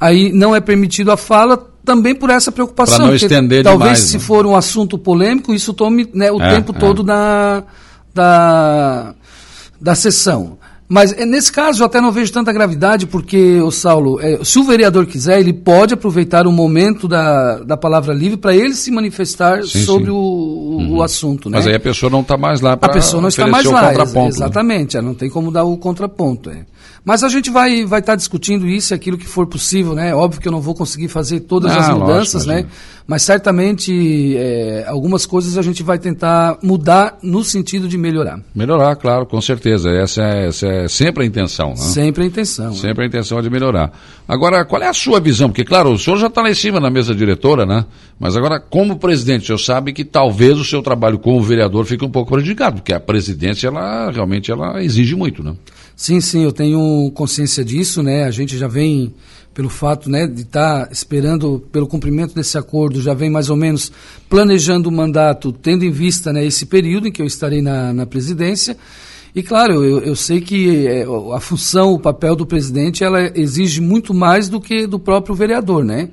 aí 0.00 0.32
não 0.32 0.54
é 0.54 0.60
permitido 0.60 1.12
a 1.12 1.16
fala 1.16 1.56
também 1.84 2.14
por 2.14 2.28
essa 2.28 2.50
preocupação. 2.50 3.06
Não 3.06 3.14
estender 3.14 3.62
Talvez 3.62 3.92
demais, 3.92 4.10
se 4.10 4.18
né? 4.18 4.22
for 4.22 4.44
um 4.44 4.56
assunto 4.56 4.98
polêmico, 4.98 5.54
isso 5.54 5.72
tome 5.72 6.08
né, 6.12 6.30
o 6.30 6.42
é, 6.42 6.56
tempo 6.56 6.74
é. 6.74 6.78
todo 6.78 7.04
da, 7.04 7.62
da, 8.12 9.14
da 9.80 9.94
sessão. 9.94 10.57
Mas 10.88 11.12
é, 11.12 11.26
nesse 11.26 11.52
caso 11.52 11.82
eu 11.82 11.86
até 11.86 12.00
não 12.00 12.10
vejo 12.10 12.32
tanta 12.32 12.50
gravidade, 12.50 13.06
porque, 13.06 13.60
o 13.60 13.70
Saulo, 13.70 14.18
é, 14.20 14.42
se 14.42 14.58
o 14.58 14.64
vereador 14.64 15.04
quiser, 15.04 15.38
ele 15.38 15.52
pode 15.52 15.92
aproveitar 15.92 16.46
o 16.46 16.52
momento 16.52 17.06
da, 17.06 17.58
da 17.58 17.76
palavra 17.76 18.14
livre 18.14 18.38
para 18.38 18.54
ele 18.56 18.74
se 18.74 18.90
manifestar 18.90 19.62
sim, 19.64 19.82
sobre 19.82 20.06
sim. 20.06 20.10
O, 20.10 20.78
uhum. 20.78 20.96
o 20.96 21.02
assunto. 21.02 21.50
Né? 21.50 21.58
Mas 21.58 21.66
aí 21.66 21.74
a 21.74 21.80
pessoa 21.80 22.08
não 22.08 22.20
está 22.20 22.38
mais 22.38 22.62
lá 22.62 22.74
para 22.74 22.90
A 22.90 22.94
pessoa 22.94 23.20
não 23.20 23.28
está 23.28 23.46
mais 23.46 23.66
lá, 23.66 23.92
ex 23.92 24.14
né? 24.14 24.26
exatamente, 24.28 24.96
né? 24.96 25.02
não 25.02 25.14
tem 25.14 25.28
como 25.28 25.50
dar 25.50 25.64
o 25.64 25.76
contraponto. 25.76 26.48
É. 26.48 26.64
Mas 27.08 27.24
a 27.24 27.28
gente 27.30 27.50
vai 27.50 27.86
vai 27.86 28.00
estar 28.00 28.12
tá 28.12 28.16
discutindo 28.16 28.68
isso 28.68 28.92
e 28.92 28.94
aquilo 28.94 29.16
que 29.16 29.26
for 29.26 29.46
possível, 29.46 29.94
né? 29.94 30.14
Óbvio 30.14 30.42
que 30.42 30.46
eu 30.46 30.52
não 30.52 30.60
vou 30.60 30.74
conseguir 30.74 31.08
fazer 31.08 31.40
todas 31.40 31.72
ah, 31.72 31.78
as 31.78 31.88
mudanças, 31.88 32.44
lógico, 32.44 32.68
né? 32.68 32.74
Mas 33.06 33.22
certamente 33.22 34.36
é, 34.36 34.84
algumas 34.86 35.24
coisas 35.24 35.56
a 35.56 35.62
gente 35.62 35.82
vai 35.82 35.98
tentar 35.98 36.58
mudar 36.62 37.16
no 37.22 37.42
sentido 37.42 37.88
de 37.88 37.96
melhorar. 37.96 38.38
Melhorar, 38.54 38.94
claro, 38.96 39.24
com 39.24 39.40
certeza. 39.40 39.88
Essa 39.88 40.22
é, 40.22 40.48
essa 40.48 40.66
é 40.66 40.86
sempre 40.86 41.24
a 41.24 41.26
intenção. 41.26 41.70
Né? 41.70 41.76
Sempre 41.76 42.24
a 42.24 42.26
intenção. 42.26 42.74
Sempre 42.74 43.04
é. 43.04 43.06
a 43.06 43.08
intenção 43.08 43.40
de 43.40 43.48
melhorar. 43.48 43.90
Agora, 44.28 44.62
qual 44.66 44.82
é 44.82 44.88
a 44.88 44.92
sua 44.92 45.18
visão? 45.18 45.48
Porque, 45.48 45.64
claro, 45.64 45.90
o 45.90 45.98
senhor 45.98 46.18
já 46.18 46.26
está 46.26 46.42
lá 46.42 46.50
em 46.50 46.54
cima 46.54 46.78
na 46.78 46.90
mesa 46.90 47.14
diretora, 47.14 47.64
né? 47.64 47.86
Mas 48.20 48.36
agora, 48.36 48.60
como 48.60 48.98
presidente, 48.98 49.44
o 49.44 49.46
senhor 49.46 49.58
sabe 49.58 49.94
que 49.94 50.04
talvez 50.04 50.58
o 50.58 50.64
seu 50.64 50.82
trabalho 50.82 51.18
como 51.18 51.40
vereador 51.40 51.86
fique 51.86 52.04
um 52.04 52.10
pouco 52.10 52.32
prejudicado, 52.32 52.82
porque 52.82 52.92
a 52.92 53.00
presidência, 53.00 53.68
ela 53.68 54.10
realmente 54.10 54.52
ela 54.52 54.84
exige 54.84 55.16
muito, 55.16 55.42
né? 55.42 55.54
Sim, 55.98 56.20
sim, 56.20 56.44
eu 56.44 56.52
tenho 56.52 57.10
consciência 57.12 57.64
disso, 57.64 58.04
né? 58.04 58.22
A 58.22 58.30
gente 58.30 58.56
já 58.56 58.68
vem, 58.68 59.12
pelo 59.52 59.68
fato 59.68 60.08
né, 60.08 60.28
de 60.28 60.42
estar 60.42 60.86
tá 60.86 60.92
esperando 60.92 61.58
pelo 61.72 61.88
cumprimento 61.88 62.32
desse 62.32 62.56
acordo, 62.56 63.02
já 63.02 63.14
vem 63.14 63.28
mais 63.28 63.50
ou 63.50 63.56
menos 63.56 63.90
planejando 64.28 64.88
o 64.88 64.92
mandato, 64.92 65.50
tendo 65.50 65.84
em 65.84 65.90
vista 65.90 66.32
né, 66.32 66.46
esse 66.46 66.66
período 66.66 67.08
em 67.08 67.10
que 67.10 67.20
eu 67.20 67.26
estarei 67.26 67.60
na, 67.60 67.92
na 67.92 68.06
presidência. 68.06 68.76
E 69.34 69.42
claro, 69.42 69.84
eu, 69.84 69.98
eu 69.98 70.14
sei 70.14 70.40
que 70.40 70.86
é, 70.86 71.04
a 71.34 71.40
função, 71.40 71.94
o 71.94 71.98
papel 71.98 72.36
do 72.36 72.46
presidente, 72.46 73.02
ela 73.02 73.32
exige 73.36 73.80
muito 73.80 74.14
mais 74.14 74.48
do 74.48 74.60
que 74.60 74.86
do 74.86 75.00
próprio 75.00 75.34
vereador, 75.34 75.84
né? 75.84 76.10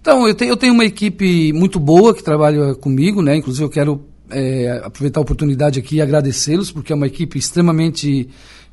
Então, 0.00 0.26
eu 0.26 0.34
tenho, 0.34 0.52
eu 0.52 0.56
tenho 0.56 0.72
uma 0.72 0.86
equipe 0.86 1.52
muito 1.52 1.78
boa 1.78 2.14
que 2.14 2.24
trabalha 2.24 2.74
comigo, 2.74 3.20
né? 3.20 3.36
Inclusive, 3.36 3.62
eu 3.66 3.68
quero 3.68 4.00
é, 4.30 4.80
aproveitar 4.82 5.20
a 5.20 5.22
oportunidade 5.22 5.78
aqui 5.78 5.96
e 5.96 6.00
agradecê-los, 6.00 6.72
porque 6.72 6.94
é 6.94 6.96
uma 6.96 7.06
equipe 7.06 7.38
extremamente 7.38 8.26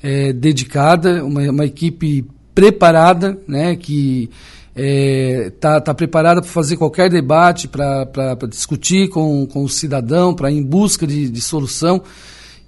é, 0.06 0.32
dedicada, 0.32 1.26
uma, 1.26 1.42
uma, 1.50 1.66
equipe 1.66 2.24
preparada, 2.54 3.40
né, 3.48 3.76
que 3.76 4.30
está 4.76 4.84
é, 4.84 5.50
tá, 5.60 5.82
tá 5.82 5.94
preparada 5.96 6.42
para 6.42 6.50
fazer 6.52 6.78
qualquer 6.78 7.10
debate, 7.10 7.68
para 7.68 8.36
discutir 8.48 9.10
com, 9.10 9.48
com 9.48 9.64
o 9.64 9.70
cidadão, 9.70 10.36
para 10.36 10.52
ir 10.52 10.58
em 10.58 10.64
busca 10.64 11.08
de, 11.08 11.28
de 11.28 11.42
solução. 11.42 12.04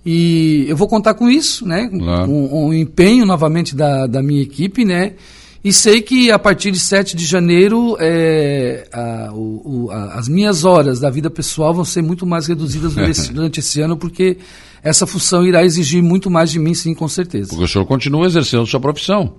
E 0.03 0.65
eu 0.67 0.75
vou 0.75 0.87
contar 0.87 1.13
com 1.13 1.29
isso, 1.29 1.67
né? 1.67 1.87
Claro. 1.89 2.31
Um, 2.31 2.67
um, 2.67 2.73
empenho 2.73 3.25
novamente 3.25 3.75
da, 3.75 4.07
da 4.07 4.23
minha 4.23 4.41
equipe, 4.41 4.83
né? 4.83 5.13
E 5.67 5.73
sei 5.73 6.01
que 6.01 6.31
a 6.31 6.39
partir 6.39 6.71
de 6.71 6.79
7 6.79 7.13
de 7.13 7.25
janeiro 7.25 7.97
é, 7.99 8.87
a, 8.89 9.33
o, 9.33 9.89
a, 9.91 10.13
as 10.13 10.29
minhas 10.29 10.63
horas 10.63 10.97
da 10.97 11.09
vida 11.09 11.29
pessoal 11.29 11.73
vão 11.73 11.83
ser 11.83 12.01
muito 12.01 12.25
mais 12.25 12.47
reduzidas 12.47 12.93
durante, 12.95 13.33
durante 13.33 13.59
esse 13.59 13.81
ano, 13.81 13.97
porque 13.97 14.37
essa 14.81 15.05
função 15.05 15.45
irá 15.45 15.65
exigir 15.65 16.01
muito 16.01 16.31
mais 16.31 16.51
de 16.51 16.57
mim, 16.57 16.73
sim, 16.73 16.93
com 16.93 17.09
certeza. 17.09 17.49
Porque 17.49 17.65
o 17.65 17.67
senhor 17.67 17.83
continua 17.83 18.25
exercendo 18.25 18.65
sua 18.65 18.80
profissão. 18.80 19.35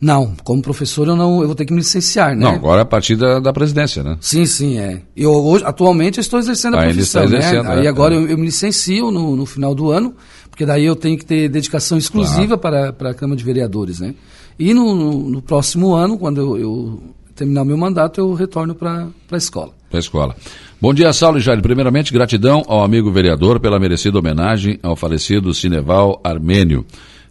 Não, 0.00 0.34
como 0.42 0.62
professor 0.62 1.06
eu 1.06 1.16
não, 1.16 1.42
eu 1.42 1.48
vou 1.48 1.54
ter 1.54 1.66
que 1.66 1.72
me 1.74 1.80
licenciar, 1.80 2.34
né? 2.34 2.44
Não, 2.46 2.54
agora 2.54 2.80
é 2.80 2.82
a 2.82 2.86
partir 2.86 3.14
da, 3.14 3.38
da 3.38 3.52
presidência, 3.52 4.02
né? 4.02 4.16
Sim, 4.22 4.46
sim, 4.46 4.78
é. 4.78 5.02
Eu 5.14 5.32
hoje, 5.32 5.66
atualmente 5.66 6.16
eu 6.16 6.22
estou 6.22 6.38
exercendo 6.38 6.76
a 6.76 6.80
ah, 6.80 6.84
profissão, 6.84 7.28
né? 7.28 7.36
exercendo, 7.36 7.64
né? 7.64 7.74
É, 7.74 7.80
Aí 7.80 7.86
agora 7.86 8.14
é. 8.14 8.16
eu, 8.16 8.26
eu, 8.26 8.38
me 8.38 8.46
licencio 8.46 9.10
no, 9.10 9.36
no 9.36 9.44
final 9.44 9.74
do 9.74 9.90
ano, 9.90 10.14
porque 10.48 10.64
daí 10.64 10.86
eu 10.86 10.96
tenho 10.96 11.18
que 11.18 11.26
ter 11.26 11.50
dedicação 11.50 11.98
exclusiva 11.98 12.56
claro. 12.56 12.58
para, 12.58 12.92
para 12.94 13.10
a 13.10 13.14
Câmara 13.14 13.36
de 13.36 13.44
Vereadores, 13.44 14.00
né? 14.00 14.14
E 14.62 14.72
no, 14.72 14.94
no, 14.94 15.28
no 15.28 15.42
próximo 15.42 15.92
ano, 15.92 16.16
quando 16.16 16.40
eu, 16.40 16.56
eu 16.56 17.02
terminar 17.34 17.62
o 17.62 17.64
meu 17.64 17.76
mandato, 17.76 18.20
eu 18.20 18.32
retorno 18.32 18.76
para 18.76 19.08
a 19.28 19.36
escola. 19.36 19.72
Para 19.90 19.98
a 19.98 20.00
escola. 20.00 20.36
Bom 20.80 20.94
dia, 20.94 21.12
Saulo 21.12 21.38
e 21.38 21.40
Jair. 21.40 21.60
Primeiramente, 21.60 22.12
gratidão 22.12 22.62
ao 22.68 22.84
amigo 22.84 23.10
vereador 23.10 23.58
pela 23.58 23.80
merecida 23.80 24.20
homenagem 24.20 24.78
ao 24.80 24.94
falecido 24.94 25.52
Cineval 25.52 26.20
Armênio 26.22 26.86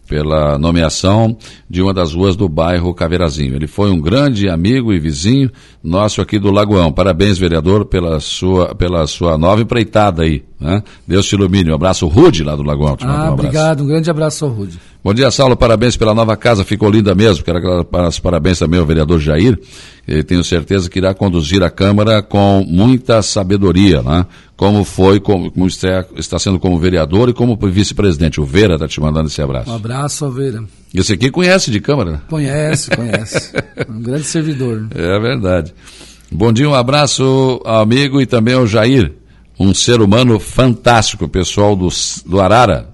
pela 0.06 0.58
nomeação 0.58 1.34
de 1.70 1.80
uma 1.80 1.94
das 1.94 2.12
ruas 2.12 2.36
do 2.36 2.46
bairro 2.50 2.92
Caveirazinho. 2.92 3.54
Ele 3.54 3.66
foi 3.66 3.90
um 3.90 3.98
grande 3.98 4.46
amigo 4.46 4.92
e 4.92 4.98
vizinho 4.98 5.50
nosso 5.82 6.20
aqui 6.20 6.38
do 6.38 6.50
Lagoão. 6.50 6.92
Parabéns, 6.92 7.38
vereador, 7.38 7.86
pela 7.86 8.20
sua, 8.20 8.74
pela 8.74 9.06
sua 9.06 9.38
nova 9.38 9.62
empreitada 9.62 10.22
aí. 10.22 10.42
Né? 10.60 10.82
Deus 11.08 11.26
te 11.26 11.34
ilumine. 11.34 11.70
Um 11.70 11.74
abraço, 11.76 12.06
Rude, 12.08 12.44
lá 12.44 12.54
do 12.54 12.62
Lagoão. 12.62 12.94
Ah, 13.00 13.30
um 13.30 13.32
obrigado. 13.32 13.84
Um 13.84 13.86
grande 13.86 14.10
abraço 14.10 14.44
ao 14.44 14.50
Rude. 14.50 14.78
Bom 15.04 15.12
dia, 15.12 15.32
Saulo. 15.32 15.56
Parabéns 15.56 15.96
pela 15.96 16.14
nova 16.14 16.36
casa. 16.36 16.64
Ficou 16.64 16.88
linda 16.88 17.12
mesmo. 17.12 17.44
Quero 17.44 17.60
dar 17.60 17.84
parabéns 18.22 18.60
também 18.60 18.78
ao 18.78 18.86
vereador 18.86 19.18
Jair. 19.18 19.58
Eu 20.06 20.22
tenho 20.22 20.44
certeza 20.44 20.88
que 20.88 21.00
irá 21.00 21.12
conduzir 21.12 21.60
a 21.62 21.70
Câmara 21.70 22.22
com 22.22 22.64
muita 22.64 23.20
sabedoria, 23.20 24.00
né? 24.00 24.26
como 24.56 24.84
foi, 24.84 25.18
como, 25.18 25.50
como 25.50 25.66
está, 25.66 26.04
está, 26.16 26.38
sendo 26.38 26.60
como 26.60 26.78
vereador 26.78 27.28
e 27.28 27.32
como 27.32 27.56
vice-presidente. 27.56 28.40
O 28.40 28.44
Vera 28.44 28.74
está 28.74 28.86
te 28.86 29.00
mandando 29.00 29.26
esse 29.26 29.42
abraço. 29.42 29.72
Um 29.72 29.74
abraço, 29.74 30.30
Vera. 30.30 30.62
Esse 30.94 31.14
aqui 31.14 31.32
conhece 31.32 31.68
de 31.68 31.80
Câmara, 31.80 32.12
né? 32.12 32.20
Conhece, 32.30 32.88
conhece. 32.90 33.52
um 33.90 34.00
grande 34.00 34.22
servidor. 34.22 34.86
É 34.94 35.18
verdade. 35.18 35.74
Bom 36.30 36.52
dia, 36.52 36.68
um 36.68 36.74
abraço 36.74 37.60
ao 37.64 37.80
amigo 37.80 38.20
e 38.20 38.26
também 38.26 38.54
ao 38.54 38.68
Jair, 38.68 39.12
um 39.58 39.74
ser 39.74 40.00
humano 40.00 40.38
fantástico, 40.38 41.26
pessoal 41.28 41.74
do, 41.74 41.88
do 42.24 42.40
Arara, 42.40 42.91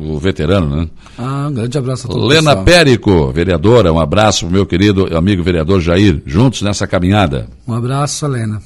o 0.00 0.18
veterano, 0.18 0.76
né? 0.76 0.88
Ah, 1.18 1.48
um 1.48 1.54
grande 1.54 1.78
abraço 1.78 2.06
a 2.06 2.10
todos. 2.10 2.28
Lena 2.28 2.56
Périco, 2.56 3.30
vereadora, 3.32 3.92
um 3.92 4.00
abraço 4.00 4.46
pro 4.46 4.54
meu 4.54 4.66
querido 4.66 5.16
amigo 5.16 5.42
vereador 5.42 5.80
Jair, 5.80 6.22
juntos 6.24 6.62
nessa 6.62 6.86
caminhada. 6.86 7.48
Um 7.66 7.74
abraço, 7.74 8.26
Lena. 8.26 8.60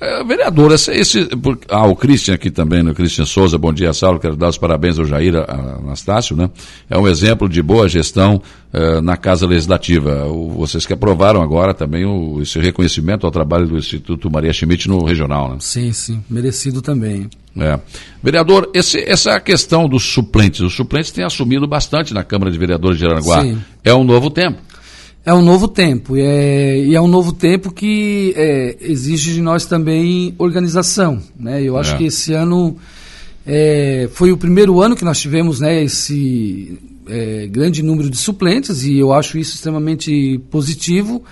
É, 0.00 0.24
vereador, 0.24 0.72
esse, 0.72 0.90
esse, 0.92 1.28
ah, 1.68 1.86
o 1.86 1.96
Christian 1.96 2.34
aqui 2.34 2.50
também, 2.50 2.86
o 2.88 2.94
Christian 2.94 3.24
Souza, 3.24 3.58
bom 3.58 3.72
dia, 3.72 3.92
Saulo, 3.92 4.18
quero 4.18 4.36
dar 4.36 4.48
os 4.48 4.58
parabéns 4.58 4.98
ao 4.98 5.06
Jair 5.06 5.34
Anastácio, 5.36 6.36
né? 6.36 6.50
É 6.88 6.98
um 6.98 7.08
exemplo 7.08 7.48
de 7.48 7.62
boa 7.62 7.88
gestão 7.88 8.40
uh, 8.72 9.00
na 9.00 9.16
Casa 9.16 9.46
Legislativa. 9.46 10.26
O, 10.26 10.50
vocês 10.50 10.86
que 10.86 10.92
aprovaram 10.92 11.42
agora 11.42 11.74
também 11.74 12.04
o, 12.04 12.40
esse 12.42 12.58
reconhecimento 12.58 13.26
ao 13.26 13.32
trabalho 13.32 13.66
do 13.66 13.76
Instituto 13.76 14.30
Maria 14.30 14.52
Schmidt 14.52 14.88
no 14.88 15.04
regional, 15.04 15.50
né? 15.50 15.56
Sim, 15.60 15.92
sim, 15.92 16.22
merecido 16.28 16.82
também. 16.82 17.28
É. 17.58 17.78
Vereador, 18.22 18.70
esse, 18.74 18.98
essa 18.98 19.40
questão 19.40 19.88
dos 19.88 20.04
suplentes, 20.04 20.60
os 20.60 20.74
suplentes 20.74 21.10
têm 21.10 21.24
assumido 21.24 21.66
bastante 21.66 22.12
na 22.12 22.22
Câmara 22.22 22.50
de 22.50 22.58
Vereadores 22.58 22.98
de 22.98 23.06
Aranaguá. 23.06 23.42
Sim. 23.42 23.58
É 23.82 23.94
um 23.94 24.04
novo 24.04 24.30
tempo. 24.30 24.58
É 25.26 25.34
um 25.34 25.42
novo 25.42 25.66
tempo, 25.66 26.16
é, 26.16 26.78
e 26.78 26.94
é 26.94 27.00
um 27.00 27.08
novo 27.08 27.32
tempo 27.32 27.72
que 27.72 28.32
é, 28.36 28.76
exige 28.80 29.34
de 29.34 29.42
nós 29.42 29.66
também 29.66 30.32
organização. 30.38 31.20
Né? 31.36 31.64
Eu 31.64 31.76
acho 31.76 31.94
é. 31.94 31.98
que 31.98 32.04
esse 32.04 32.32
ano 32.32 32.76
é, 33.44 34.08
foi 34.12 34.30
o 34.30 34.36
primeiro 34.36 34.80
ano 34.80 34.94
que 34.94 35.04
nós 35.04 35.18
tivemos 35.18 35.58
né, 35.58 35.82
esse 35.82 36.78
é, 37.08 37.48
grande 37.48 37.82
número 37.82 38.08
de 38.08 38.16
suplentes, 38.16 38.84
e 38.84 38.96
eu 38.96 39.12
acho 39.12 39.36
isso 39.36 39.56
extremamente 39.56 40.40
positivo 40.48 41.24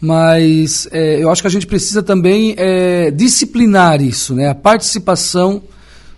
mas 0.00 0.86
é, 0.92 1.22
eu 1.22 1.30
acho 1.30 1.40
que 1.40 1.48
a 1.48 1.50
gente 1.50 1.66
precisa 1.66 2.02
também 2.02 2.54
é, 2.58 3.10
disciplinar 3.10 4.02
isso, 4.02 4.34
né? 4.34 4.50
a 4.50 4.54
participação 4.54 5.62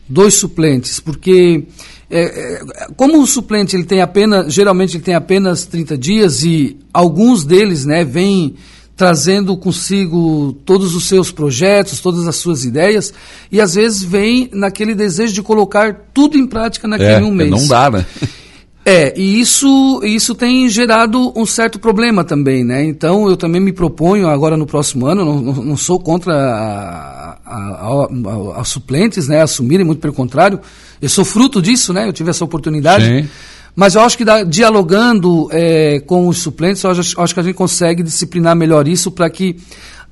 dos 0.09 0.35
suplentes, 0.35 0.99
porque 0.99 1.65
é, 2.11 2.21
é, 2.21 2.61
como 2.97 3.21
o 3.21 3.27
suplente 3.27 3.75
ele 3.75 3.85
tem 3.85 4.01
apenas, 4.01 4.53
geralmente 4.53 4.97
ele 4.97 5.03
tem 5.03 5.15
apenas 5.15 5.67
30 5.67 5.99
dias 5.99 6.45
e 6.45 6.77
alguns 6.93 7.45
deles 7.45 7.85
né, 7.85 8.05
vêm 8.05 8.55
trazendo 8.97 9.57
consigo 9.57 10.55
todos 10.65 10.95
os 10.95 11.07
seus 11.07 11.31
projetos, 11.31 12.01
todas 12.01 12.27
as 12.27 12.37
suas 12.37 12.65
ideias, 12.65 13.13
e 13.53 13.61
às 13.61 13.75
vezes 13.75 14.03
vem 14.03 14.49
naquele 14.53 14.95
desejo 14.95 15.35
de 15.35 15.43
colocar 15.43 16.07
tudo 16.15 16.39
em 16.39 16.47
prática 16.47 16.89
naquele 16.89 17.11
é, 17.11 17.23
um 17.23 17.31
mês. 17.31 17.51
Não 17.51 17.67
dá, 17.67 17.91
né? 17.91 18.07
É, 18.89 19.13
e 19.19 19.41
isso, 19.41 20.01
isso 20.05 20.33
tem 20.33 20.69
gerado 20.69 21.33
um 21.35 21.45
certo 21.45 21.77
problema 21.77 22.23
também, 22.23 22.63
né? 22.63 22.85
Então 22.85 23.29
eu 23.29 23.37
também 23.37 23.61
me 23.61 23.73
proponho 23.73 24.29
agora 24.29 24.57
no 24.57 24.65
próximo 24.65 25.07
ano, 25.07 25.25
não, 25.25 25.55
não 25.55 25.77
sou 25.77 25.99
contra 25.99 26.33
a, 26.33 27.26
a, 27.47 28.57
a, 28.57 28.61
a, 28.61 28.65
suplentes, 28.65 29.29
né? 29.29 29.41
Assumirem, 29.41 29.87
muito 29.87 30.01
pelo 30.01 30.13
contrário. 30.13 30.61
Eu 31.01 31.09
sou 31.09 31.25
fruto 31.25 31.63
disso, 31.63 31.93
né? 31.93 32.09
Eu 32.09 32.13
tive 32.13 32.31
essa 32.31 32.45
oportunidade. 32.45 33.07
Sim. 33.07 33.29
Mas 33.75 33.95
eu 33.95 34.01
acho 34.01 34.17
que 34.17 34.25
da, 34.25 34.43
dialogando 34.43 35.49
é, 35.53 36.01
com 36.01 36.27
os 36.29 36.39
suplentes, 36.39 36.83
eu 36.83 36.91
acho, 36.91 37.21
acho 37.21 37.35
que 37.35 37.41
a 37.41 37.43
gente 37.43 37.55
consegue 37.55 38.03
disciplinar 38.03 38.57
melhor 38.57 38.89
isso 38.89 39.11
para 39.11 39.29
que 39.29 39.57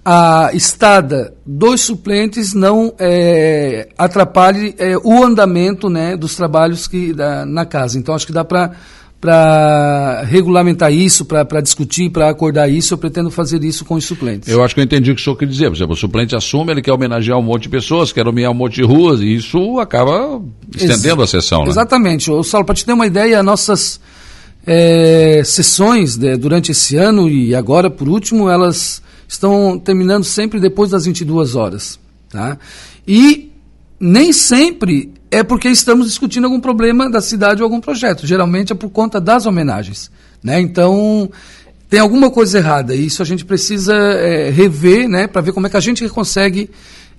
a 0.04 0.50
estada 0.52 1.32
dos 1.46 1.80
suplentes 1.80 2.52
não 2.52 2.92
é, 2.98 3.88
atrapalhe 3.96 4.74
é, 4.76 4.98
o 4.98 5.24
andamento 5.24 5.88
né, 5.88 6.14
dos 6.14 6.36
trabalhos 6.36 6.86
que, 6.86 7.14
da, 7.14 7.46
na 7.46 7.64
casa. 7.64 7.98
Então, 7.98 8.14
acho 8.14 8.26
que 8.26 8.32
dá 8.32 8.44
para 8.44 8.72
para 9.24 10.22
regulamentar 10.24 10.92
isso, 10.92 11.24
para 11.24 11.62
discutir, 11.62 12.10
para 12.10 12.28
acordar 12.28 12.68
isso, 12.68 12.92
eu 12.92 12.98
pretendo 12.98 13.30
fazer 13.30 13.64
isso 13.64 13.82
com 13.82 13.94
os 13.94 14.04
suplentes. 14.04 14.50
Eu 14.50 14.62
acho 14.62 14.74
que 14.74 14.82
eu 14.82 14.84
entendi 14.84 15.10
o 15.10 15.14
que 15.14 15.20
o 15.22 15.24
senhor 15.24 15.36
quer 15.36 15.46
dizer. 15.46 15.70
Por 15.70 15.76
exemplo, 15.76 15.94
o 15.94 15.96
suplente 15.96 16.36
assume, 16.36 16.72
ele 16.72 16.82
quer 16.82 16.92
homenagear 16.92 17.38
um 17.38 17.42
monte 17.42 17.62
de 17.62 17.70
pessoas, 17.70 18.12
quer 18.12 18.22
nomear 18.22 18.50
um 18.50 18.54
monte 18.54 18.74
de 18.74 18.82
ruas, 18.82 19.22
e 19.22 19.34
isso 19.34 19.80
acaba 19.80 20.42
estendendo 20.76 21.22
Ex 21.22 21.34
a 21.34 21.40
sessão. 21.40 21.64
Né? 21.64 21.70
Exatamente. 21.70 22.30
O 22.30 22.42
Saulo, 22.42 22.66
para 22.66 22.74
te 22.74 22.84
ter 22.84 22.92
uma 22.92 23.06
ideia, 23.06 23.42
nossas 23.42 23.98
é, 24.66 25.40
sessões 25.42 26.18
de, 26.18 26.36
durante 26.36 26.72
esse 26.72 26.94
ano 26.96 27.26
e 27.26 27.54
agora, 27.54 27.88
por 27.88 28.10
último, 28.10 28.50
elas 28.50 29.00
estão 29.26 29.78
terminando 29.78 30.24
sempre 30.24 30.60
depois 30.60 30.90
das 30.90 31.06
22 31.06 31.56
horas. 31.56 31.98
Tá? 32.28 32.58
E 33.08 33.50
nem 33.98 34.34
sempre 34.34 35.14
é 35.34 35.42
porque 35.42 35.68
estamos 35.68 36.06
discutindo 36.06 36.44
algum 36.44 36.60
problema 36.60 37.10
da 37.10 37.20
cidade 37.20 37.60
ou 37.60 37.66
algum 37.66 37.80
projeto. 37.80 38.24
Geralmente 38.24 38.72
é 38.72 38.76
por 38.76 38.88
conta 38.88 39.20
das 39.20 39.46
homenagens. 39.46 40.08
Né? 40.40 40.60
Então, 40.60 41.28
tem 41.90 41.98
alguma 41.98 42.30
coisa 42.30 42.58
errada. 42.58 42.94
E 42.94 43.06
isso 43.06 43.20
a 43.20 43.24
gente 43.24 43.44
precisa 43.44 43.94
é, 43.94 44.50
rever 44.50 45.08
né, 45.08 45.26
para 45.26 45.40
ver 45.40 45.52
como 45.52 45.66
é 45.66 45.70
que 45.70 45.76
a 45.76 45.80
gente 45.80 46.08
consegue 46.08 46.70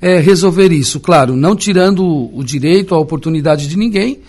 é, 0.01 0.17
resolver 0.19 0.71
isso. 0.71 1.01
Claro, 1.01 1.35
não 1.35 1.57
tirando 1.57 2.05
o 2.33 2.41
direito, 2.41 2.95
a 2.95 2.99
oportunidade 2.99 3.67
de 3.67 3.77
ninguém, 3.77 4.19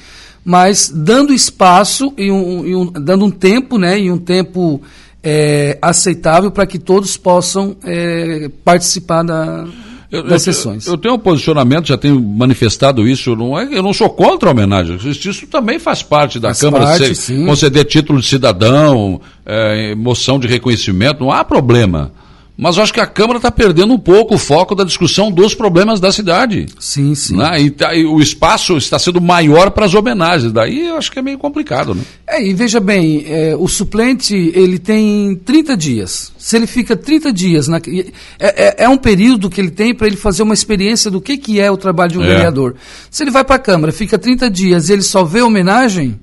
mas 0.44 0.90
dando 0.92 1.32
espaço 1.32 2.12
e, 2.18 2.28
um, 2.28 2.66
e 2.66 2.74
um, 2.74 2.86
dando 2.90 3.24
um 3.24 3.30
tempo, 3.30 3.78
né, 3.78 4.00
e 4.00 4.10
um 4.10 4.18
tempo 4.18 4.80
é, 5.22 5.78
aceitável 5.80 6.50
para 6.50 6.66
que 6.66 6.80
todos 6.80 7.16
possam 7.16 7.76
é, 7.84 8.50
participar 8.64 9.22
da, 9.22 9.64
eu, 10.10 10.22
das 10.22 10.42
sessões. 10.42 10.86
Eu, 10.86 10.94
eu, 10.94 10.98
tenho 10.98 11.14
um 11.14 11.18
posicionamento, 11.18 11.88
já 11.88 11.96
tenho 11.96 12.20
manifestado 12.20 13.06
isso, 13.06 13.34
não 13.34 13.58
é, 13.58 13.68
eu 13.72 13.82
não 13.82 13.92
sou 13.92 14.08
contra 14.10 14.48
a 14.48 14.52
homenagem, 14.52 14.96
isso 14.96 15.46
também 15.46 15.78
faz 15.78 16.02
parte 16.02 16.38
da 16.38 16.48
faz 16.48 16.60
Câmara, 16.60 16.84
parte, 16.86 17.14
ser, 17.14 17.44
conceder 17.44 17.84
título 17.84 18.20
de 18.20 18.26
cidadão, 18.26 19.20
é, 19.44 19.94
moção 19.94 20.38
de 20.38 20.46
reconhecimento, 20.46 21.20
não 21.20 21.30
há 21.30 21.44
problema. 21.44 22.12
Mas 22.56 22.76
eu 22.76 22.82
acho 22.82 22.92
que 22.92 23.00
a 23.00 23.06
Câmara 23.06 23.36
está 23.36 23.50
perdendo 23.50 23.92
um 23.92 23.98
pouco 23.98 24.34
o 24.34 24.38
foco 24.38 24.74
da 24.74 24.82
discussão 24.82 25.30
dos 25.30 25.54
problemas 25.54 26.00
da 26.00 26.10
cidade. 26.10 26.66
Sim, 26.78 27.14
sim. 27.14 27.36
Né? 27.36 27.62
E, 27.62 27.70
tá, 27.70 27.94
e, 27.94 28.06
o 28.06 28.18
espaço 28.18 28.78
está 28.78 28.98
sendo 28.98 29.20
maior 29.20 29.70
para 29.70 29.84
as 29.84 29.94
homenagens. 29.94 30.52
Daí 30.52 30.88
eu 30.88 30.96
acho 30.96 31.12
que 31.12 31.18
é 31.18 31.22
meio 31.22 31.36
complicado. 31.36 31.94
Né? 31.94 32.02
É, 32.26 32.42
e 32.42 32.54
veja 32.54 32.80
bem, 32.80 33.24
é, 33.28 33.54
o 33.58 33.68
suplente 33.68 34.34
ele 34.54 34.78
tem 34.78 35.36
30 35.44 35.76
dias. 35.76 36.32
Se 36.38 36.56
ele 36.56 36.66
fica 36.66 36.96
30 36.96 37.30
dias. 37.30 37.68
Na, 37.68 37.76
é, 37.76 38.06
é, 38.38 38.84
é 38.84 38.88
um 38.88 38.96
período 38.96 39.50
que 39.50 39.60
ele 39.60 39.70
tem 39.70 39.94
para 39.94 40.06
ele 40.06 40.16
fazer 40.16 40.42
uma 40.42 40.54
experiência 40.54 41.10
do 41.10 41.20
que, 41.20 41.36
que 41.36 41.60
é 41.60 41.70
o 41.70 41.76
trabalho 41.76 42.12
de 42.12 42.18
um 42.18 42.24
é. 42.24 42.28
vereador. 42.28 42.74
Se 43.10 43.22
ele 43.22 43.30
vai 43.30 43.44
para 43.44 43.56
a 43.56 43.58
Câmara, 43.58 43.92
fica 43.92 44.18
30 44.18 44.50
dias 44.50 44.88
e 44.88 44.94
ele 44.94 45.02
só 45.02 45.24
vê 45.24 45.42
homenagem 45.42 46.18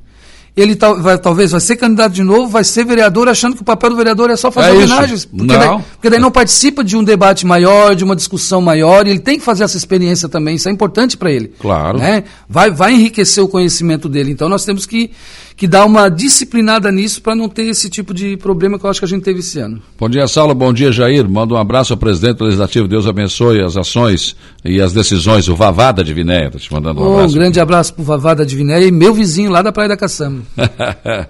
ele 0.55 0.75
tal, 0.75 1.01
vai, 1.01 1.17
talvez 1.17 1.51
vai 1.51 1.59
ser 1.59 1.75
candidato 1.77 2.13
de 2.13 2.23
novo, 2.23 2.47
vai 2.47 2.63
ser 2.63 2.85
vereador, 2.85 3.27
achando 3.27 3.55
que 3.55 3.63
o 3.63 3.65
papel 3.65 3.89
do 3.89 3.95
vereador 3.95 4.29
é 4.29 4.35
só 4.35 4.51
fazer 4.51 4.69
é 4.69 4.73
homenagens. 4.73 5.25
Porque, 5.25 5.45
não. 5.45 5.77
Daí, 5.77 5.85
porque 5.93 6.09
daí 6.11 6.19
não 6.19 6.29
participa 6.29 6.83
de 6.83 6.95
um 6.95 7.03
debate 7.03 7.45
maior, 7.45 7.95
de 7.95 8.03
uma 8.03 8.15
discussão 8.15 8.61
maior, 8.61 9.07
e 9.07 9.09
ele 9.09 9.19
tem 9.19 9.39
que 9.39 9.43
fazer 9.43 9.63
essa 9.63 9.77
experiência 9.77 10.29
também, 10.29 10.55
isso 10.55 10.69
é 10.69 10.71
importante 10.71 11.17
para 11.17 11.31
ele. 11.31 11.53
Claro. 11.59 11.97
Né? 11.97 12.23
Vai, 12.47 12.69
vai 12.69 12.93
enriquecer 12.93 13.43
o 13.43 13.47
conhecimento 13.47 14.07
dele. 14.07 14.31
Então 14.31 14.47
nós 14.47 14.63
temos 14.63 14.85
que 14.85 15.09
que 15.55 15.67
dá 15.67 15.85
uma 15.85 16.09
disciplinada 16.09 16.91
nisso 16.91 17.21
para 17.21 17.35
não 17.35 17.47
ter 17.47 17.63
esse 17.63 17.89
tipo 17.89 18.13
de 18.13 18.37
problema 18.37 18.79
que 18.79 18.85
eu 18.85 18.89
acho 18.89 18.99
que 18.99 19.05
a 19.05 19.07
gente 19.07 19.23
teve 19.23 19.39
esse 19.39 19.59
ano. 19.59 19.81
Bom 19.99 20.09
dia, 20.09 20.27
Saulo. 20.27 20.53
Bom 20.55 20.73
dia, 20.73 20.91
Jair. 20.91 21.27
Manda 21.29 21.53
um 21.53 21.57
abraço 21.57 21.93
ao 21.93 21.97
presidente 21.97 22.37
do 22.37 22.45
Legislativo. 22.45 22.87
Deus 22.87 23.07
abençoe 23.07 23.61
as 23.61 23.77
ações 23.77 24.35
e 24.65 24.81
as 24.81 24.93
decisões. 24.93 25.47
O 25.47 25.55
Vavada 25.55 26.03
de 26.03 26.13
Vinéia 26.13 26.47
está 26.47 26.59
te 26.59 26.73
mandando 26.73 27.01
um 27.01 27.05
oh, 27.05 27.13
abraço. 27.13 27.35
Um 27.35 27.39
grande 27.39 27.59
abraço 27.59 27.93
para 27.93 28.01
o 28.01 28.05
Vavada 28.05 28.45
de 28.45 28.55
Vinéia 28.55 28.85
e 28.85 28.91
meu 28.91 29.13
vizinho 29.13 29.51
lá 29.51 29.61
da 29.61 29.71
Praia 29.71 29.89
da 29.89 29.97
Caçamba. 29.97 30.41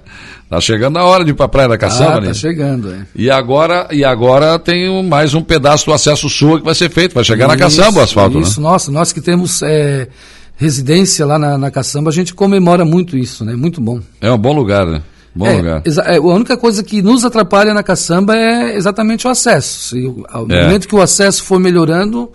Tá 0.53 0.62
chegando 0.62 1.00
a 1.00 1.03
hora 1.03 1.24
de 1.24 1.32
ir 1.32 1.34
para 1.34 1.48
a 1.48 1.50
Praia 1.50 1.68
da 1.68 1.80
Caçamba, 1.80 2.18
ah, 2.18 2.22
né? 2.22 2.27
Tá 2.27 2.34
chegando, 2.36 2.94
é. 2.94 3.08
E 3.15 3.27
agora, 3.27 3.88
e 3.92 4.06
agora 4.06 4.60
tem 4.60 5.03
mais 5.03 5.34
um 5.34 5.42
pedaço 5.42 5.88
do 5.88 5.94
acesso 5.94 6.30
sul 6.30 6.60
que 6.60 6.65
vai 6.65 6.75
ser 6.75 6.92
feito. 6.92 7.15
Vai 7.15 7.24
chegar 7.24 7.48
isso, 7.48 7.56
na 7.56 7.58
Caçamba 7.58 8.01
o 8.01 8.03
asfalto, 8.03 8.39
isso, 8.39 8.62
né? 8.62 8.70
nossa, 8.70 8.92
nós 8.92 9.12
que 9.12 9.20
temos 9.20 9.63
é, 9.63 10.10
residência 10.55 11.25
lá 11.25 11.38
na, 11.38 11.57
na 11.57 11.72
Caçamba, 11.72 12.10
a 12.10 12.13
gente 12.13 12.33
comemora 12.33 12.86
muito 12.86 13.17
isso, 13.17 13.43
né? 13.43 13.55
Muito 13.55 13.81
bom. 13.81 14.00
É 14.22 14.31
um 14.31 14.38
bom 14.38 14.53
lugar, 14.53 14.86
né? 14.86 15.01
Bom 15.36 15.48
é, 15.48 15.55
lugar. 15.55 15.83
É, 15.86 16.17
a 16.17 16.22
única 16.22 16.55
coisa 16.55 16.83
que 16.83 17.01
nos 17.01 17.25
atrapalha 17.25 17.74
na 17.74 17.81
caçamba 17.81 18.36
é 18.38 18.75
exatamente 18.75 19.25
o 19.25 19.29
acesso. 19.29 19.89
Se, 19.89 20.15
ao 20.29 20.50
é. 20.50 20.63
momento 20.63 20.88
que 20.88 20.95
o 20.95 21.01
acesso 21.01 21.43
for 21.43 21.60
melhorando, 21.60 22.31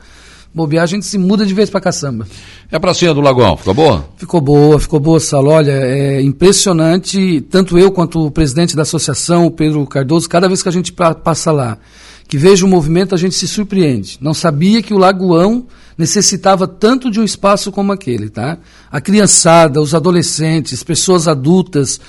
bobear, 0.52 0.82
a 0.82 0.86
gente 0.86 1.06
se 1.06 1.16
muda 1.16 1.46
de 1.46 1.54
vez 1.54 1.70
para 1.70 1.80
caçamba. 1.80 2.26
E 2.70 2.74
a 2.74 2.80
pracinha 2.80 3.14
do 3.14 3.20
Lagoão, 3.20 3.56
ficou 3.56 3.74
boa? 3.74 4.08
Ficou 4.16 4.40
boa, 4.40 4.80
ficou 4.80 4.98
boa, 4.98 5.20
Salo. 5.20 5.50
Olha, 5.50 5.70
é 5.70 6.20
impressionante, 6.20 7.40
tanto 7.42 7.78
eu 7.78 7.92
quanto 7.92 8.26
o 8.26 8.30
presidente 8.32 8.74
da 8.74 8.82
associação, 8.82 9.46
o 9.46 9.50
Pedro 9.50 9.86
Cardoso, 9.86 10.28
cada 10.28 10.48
vez 10.48 10.60
que 10.60 10.68
a 10.68 10.72
gente 10.72 10.92
passa 10.92 11.52
lá, 11.52 11.78
que 12.26 12.36
veja 12.36 12.66
o 12.66 12.68
movimento, 12.68 13.14
a 13.14 13.18
gente 13.18 13.36
se 13.36 13.46
surpreende. 13.46 14.18
Não 14.20 14.34
sabia 14.34 14.82
que 14.82 14.92
o 14.92 14.98
Lagoão 14.98 15.66
necessitava 15.98 16.68
tanto 16.68 17.10
de 17.10 17.18
um 17.18 17.24
espaço 17.24 17.72
como 17.72 17.92
aquele, 17.92 18.30
tá? 18.30 18.58
A 18.90 19.00
criançada, 19.00 19.80
os 19.80 19.96
adolescentes, 19.96 20.84
pessoas 20.84 21.26
adultas. 21.26 22.00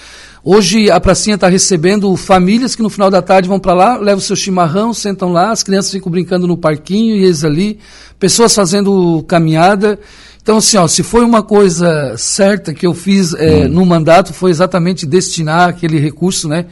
Hoje 0.43 0.91
a 0.91 0.99
pracinha 0.99 1.33
está 1.33 1.49
recebendo 1.49 2.15
famílias 2.15 2.75
que 2.75 2.83
no 2.83 2.89
final 2.89 3.09
da 3.09 3.21
tarde 3.21 3.49
vão 3.49 3.59
para 3.59 3.73
lá, 3.73 3.97
levam 3.97 4.21
seu 4.21 4.35
chimarrão, 4.35 4.93
sentam 4.93 5.31
lá, 5.31 5.51
as 5.51 5.63
crianças 5.63 5.91
ficam 5.91 6.11
brincando 6.11 6.45
no 6.45 6.55
parquinho 6.55 7.15
e 7.15 7.23
eles 7.23 7.43
ali, 7.43 7.79
pessoas 8.19 8.53
fazendo 8.53 9.23
caminhada. 9.27 9.99
Então, 10.41 10.57
assim, 10.57 10.77
ó, 10.77 10.87
se 10.87 11.01
foi 11.01 11.25
uma 11.25 11.41
coisa 11.41 12.15
certa 12.15 12.73
que 12.73 12.85
eu 12.85 12.93
fiz 12.93 13.33
é, 13.33 13.67
no 13.67 13.85
mandato, 13.85 14.33
foi 14.33 14.51
exatamente 14.51 15.05
destinar 15.05 15.69
aquele 15.69 15.99
recurso, 15.99 16.47
né, 16.47 16.67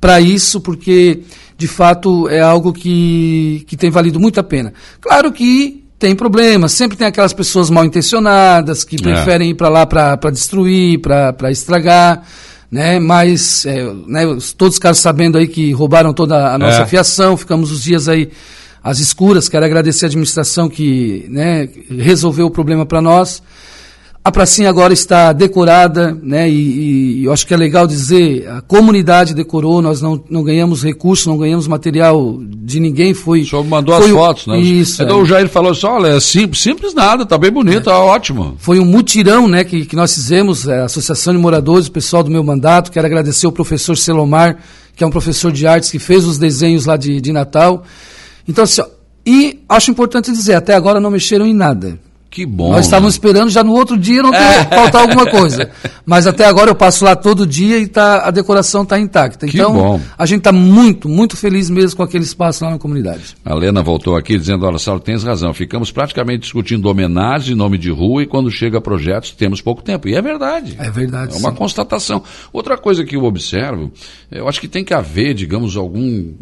para 0.00 0.20
isso, 0.20 0.60
porque 0.60 1.22
de 1.58 1.68
fato 1.68 2.28
é 2.28 2.40
algo 2.40 2.72
que, 2.72 3.64
que 3.66 3.76
tem 3.76 3.90
valido 3.90 4.18
muito 4.18 4.40
a 4.40 4.42
pena. 4.42 4.72
Claro 5.00 5.30
que 5.30 5.84
tem 6.00 6.16
problemas. 6.16 6.72
Sempre 6.72 6.96
tem 6.96 7.06
aquelas 7.06 7.34
pessoas 7.34 7.68
mal 7.68 7.84
intencionadas 7.84 8.82
que 8.82 8.96
é. 8.96 8.98
preferem 8.98 9.48
é. 9.48 9.50
ir 9.50 9.54
para 9.54 9.68
lá 9.68 9.86
para 9.86 10.30
destruir, 10.32 10.98
para 10.98 11.50
estragar. 11.52 12.24
Né? 12.72 12.98
Mas 12.98 13.66
é, 13.66 13.84
né, 14.06 14.24
todos 14.56 14.74
os 14.74 14.78
caras 14.78 14.98
sabendo 14.98 15.36
aí 15.36 15.46
que 15.46 15.70
roubaram 15.72 16.14
toda 16.14 16.54
a 16.54 16.58
nossa 16.58 16.82
é. 16.82 16.86
fiação, 16.86 17.36
ficamos 17.36 17.70
os 17.70 17.82
dias 17.82 18.08
aí 18.08 18.30
às 18.82 18.98
escuras. 18.98 19.48
Quero 19.48 19.64
agradecer 19.64 20.06
a 20.06 20.08
administração 20.08 20.68
que 20.68 21.26
né, 21.28 21.68
resolveu 21.90 22.46
o 22.46 22.50
problema 22.50 22.86
para 22.86 23.02
nós. 23.02 23.42
A 24.22 24.30
pracinha 24.30 24.68
agora 24.68 24.92
está 24.92 25.32
decorada, 25.32 26.14
né? 26.22 26.48
E, 26.48 27.20
e, 27.20 27.24
eu 27.24 27.32
acho 27.32 27.46
que 27.46 27.54
é 27.54 27.56
legal 27.56 27.86
dizer, 27.86 28.46
a 28.48 28.60
comunidade 28.60 29.32
decorou, 29.32 29.80
nós 29.80 30.02
não, 30.02 30.22
não 30.28 30.42
ganhamos 30.42 30.82
recurso, 30.82 31.30
não 31.30 31.38
ganhamos 31.38 31.66
material 31.66 32.38
de 32.42 32.78
ninguém, 32.80 33.14
foi... 33.14 33.40
O 33.40 33.46
senhor 33.46 33.64
mandou 33.64 33.94
as 33.94 34.06
fotos, 34.08 34.46
né? 34.46 34.60
Isso. 34.60 35.02
Então 35.02 35.20
é. 35.20 35.22
o 35.22 35.24
Jair 35.24 35.48
falou 35.48 35.72
assim, 35.72 35.86
olha, 35.86 36.08
é 36.08 36.20
simples, 36.20 36.62
simples 36.62 36.92
nada, 36.92 37.24
tá 37.24 37.38
bem 37.38 37.50
bonito, 37.50 37.78
é. 37.78 37.92
tá 37.92 37.98
ótimo. 37.98 38.56
Foi 38.58 38.78
um 38.78 38.84
mutirão, 38.84 39.48
né, 39.48 39.64
que, 39.64 39.86
que 39.86 39.96
nós 39.96 40.12
fizemos, 40.12 40.68
a 40.68 40.84
Associação 40.84 41.32
de 41.32 41.38
Moradores, 41.38 41.86
o 41.86 41.92
pessoal 41.92 42.22
do 42.22 42.30
meu 42.30 42.44
mandato, 42.44 42.92
quero 42.92 43.06
agradecer 43.06 43.46
o 43.46 43.52
professor 43.52 43.96
Selomar, 43.96 44.58
que 44.94 45.02
é 45.02 45.06
um 45.06 45.10
professor 45.10 45.50
de 45.50 45.66
artes 45.66 45.90
que 45.90 45.98
fez 45.98 46.26
os 46.26 46.36
desenhos 46.36 46.84
lá 46.84 46.98
de, 46.98 47.22
de 47.22 47.32
Natal. 47.32 47.84
Então, 48.46 48.64
assim, 48.64 48.82
ó, 48.82 48.86
e 49.24 49.60
acho 49.66 49.90
importante 49.90 50.30
dizer, 50.30 50.54
até 50.54 50.74
agora 50.74 51.00
não 51.00 51.10
mexeram 51.10 51.46
em 51.46 51.54
nada. 51.54 51.98
Que 52.30 52.46
bom. 52.46 52.70
Nós 52.70 52.84
estávamos 52.84 53.14
esperando 53.14 53.50
já 53.50 53.64
no 53.64 53.72
outro 53.72 53.98
dia 53.98 54.22
não 54.22 54.30
ter, 54.30 54.38
é. 54.38 54.64
faltar 54.64 55.02
alguma 55.02 55.26
coisa. 55.26 55.68
Mas 56.06 56.28
até 56.28 56.44
agora 56.44 56.70
eu 56.70 56.76
passo 56.76 57.04
lá 57.04 57.16
todo 57.16 57.44
dia 57.44 57.76
e 57.78 57.88
tá, 57.88 58.24
a 58.24 58.30
decoração 58.30 58.84
está 58.84 59.00
intacta. 59.00 59.46
Então, 59.46 60.00
a 60.16 60.26
gente 60.26 60.38
está 60.38 60.52
muito, 60.52 61.08
muito 61.08 61.36
feliz 61.36 61.68
mesmo 61.68 61.96
com 61.96 62.04
aquele 62.04 62.22
espaço 62.22 62.64
lá 62.64 62.70
na 62.70 62.78
comunidade. 62.78 63.36
A 63.44 63.52
Lena 63.52 63.82
voltou 63.82 64.16
aqui 64.16 64.38
dizendo, 64.38 64.64
olha, 64.64 64.78
Saulo, 64.78 65.00
tens 65.00 65.24
razão. 65.24 65.52
Ficamos 65.52 65.90
praticamente 65.90 66.42
discutindo 66.42 66.86
homenagem, 66.86 67.56
nome 67.56 67.76
de 67.76 67.90
rua, 67.90 68.22
e 68.22 68.26
quando 68.26 68.48
chega 68.48 68.80
projetos, 68.80 69.32
temos 69.32 69.60
pouco 69.60 69.82
tempo. 69.82 70.08
E 70.08 70.14
é 70.14 70.22
verdade. 70.22 70.76
É 70.78 70.88
verdade. 70.88 71.34
É 71.34 71.38
uma 71.38 71.50
sim. 71.50 71.56
constatação. 71.56 72.22
Outra 72.52 72.78
coisa 72.78 73.04
que 73.04 73.16
eu 73.16 73.24
observo, 73.24 73.90
eu 74.30 74.48
acho 74.48 74.60
que 74.60 74.68
tem 74.68 74.84
que 74.84 74.94
haver, 74.94 75.34
digamos, 75.34 75.76
algum. 75.76 76.32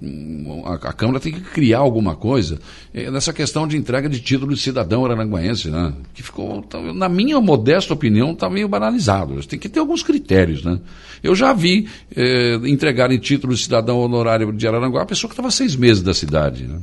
A, 0.66 0.74
a 0.90 0.92
Câmara 0.92 1.18
tem 1.18 1.32
que 1.32 1.40
criar 1.40 1.78
alguma 1.78 2.14
coisa 2.14 2.58
é, 2.92 3.10
nessa 3.10 3.32
questão 3.32 3.66
de 3.66 3.78
entrega 3.78 4.06
de 4.06 4.20
título 4.20 4.54
de 4.54 4.60
cidadão 4.60 5.04
aranaguaense, 5.04 5.70
né? 5.70 5.77
Né? 5.78 5.92
Que 6.12 6.22
ficou, 6.22 6.60
tá, 6.62 6.80
na 6.92 7.08
minha 7.08 7.40
modesta 7.40 7.94
opinião, 7.94 8.32
está 8.32 8.50
meio 8.50 8.68
banalizado. 8.68 9.40
Tem 9.46 9.58
que 9.58 9.68
ter 9.68 9.78
alguns 9.78 10.02
critérios, 10.02 10.64
né? 10.64 10.80
Eu 11.22 11.34
já 11.34 11.52
vi 11.52 11.88
eh, 12.14 12.58
entregarem 12.64 13.18
título 13.18 13.54
de 13.54 13.62
cidadão 13.62 13.98
honorário 13.98 14.52
de 14.52 14.66
Araranguá 14.66 15.02
a 15.02 15.06
pessoa 15.06 15.28
que 15.28 15.34
estava 15.34 15.50
seis 15.50 15.76
meses 15.76 16.02
da 16.02 16.12
cidade, 16.12 16.64
né? 16.64 16.78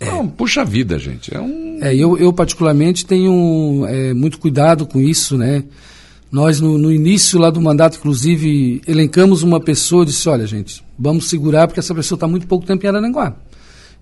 Então, 0.00 0.24
é. 0.24 0.26
puxa 0.36 0.64
vida, 0.64 0.98
gente. 0.98 1.34
É, 1.34 1.40
um... 1.40 1.78
é 1.82 1.94
eu, 1.94 2.16
eu, 2.16 2.32
particularmente, 2.32 3.04
tenho 3.04 3.84
é, 3.86 4.14
muito 4.14 4.38
cuidado 4.38 4.86
com 4.86 5.00
isso, 5.00 5.36
né? 5.36 5.64
Nós, 6.30 6.60
no, 6.60 6.76
no, 6.76 6.92
início 6.92 7.38
lá 7.38 7.50
do 7.50 7.60
mandato, 7.60 7.96
inclusive, 7.96 8.82
elencamos 8.86 9.42
uma 9.42 9.60
pessoa 9.60 10.02
e 10.02 10.06
disse, 10.06 10.28
olha, 10.28 10.46
gente, 10.46 10.84
vamos 10.98 11.28
segurar 11.28 11.66
porque 11.66 11.80
essa 11.80 11.94
pessoa 11.94 12.16
está 12.16 12.28
muito 12.28 12.46
pouco 12.46 12.66
tempo 12.66 12.84
em 12.84 12.88
Araranguá. 12.88 13.34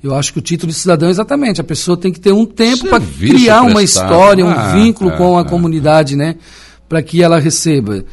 Eu 0.06 0.14
acho 0.14 0.32
que 0.32 0.38
o 0.38 0.42
título 0.42 0.70
de 0.70 0.78
cidadão, 0.78 1.08
exatamente, 1.08 1.60
a 1.60 1.64
pessoa 1.64 1.96
tem 1.96 2.12
que 2.12 2.20
ter 2.20 2.32
um 2.32 2.46
tempo 2.46 2.88
para 2.88 3.00
criar 3.00 3.62
uma 3.62 3.82
história, 3.82 4.44
um 4.44 4.50
ah, 4.50 4.72
vínculo 4.72 5.10
é, 5.10 5.16
com 5.16 5.36
a 5.36 5.40
é. 5.40 5.44
comunidade, 5.44 6.14
né? 6.14 6.36
Para 6.88 7.02
que 7.02 7.22
ela 7.22 7.40
receba. 7.40 8.04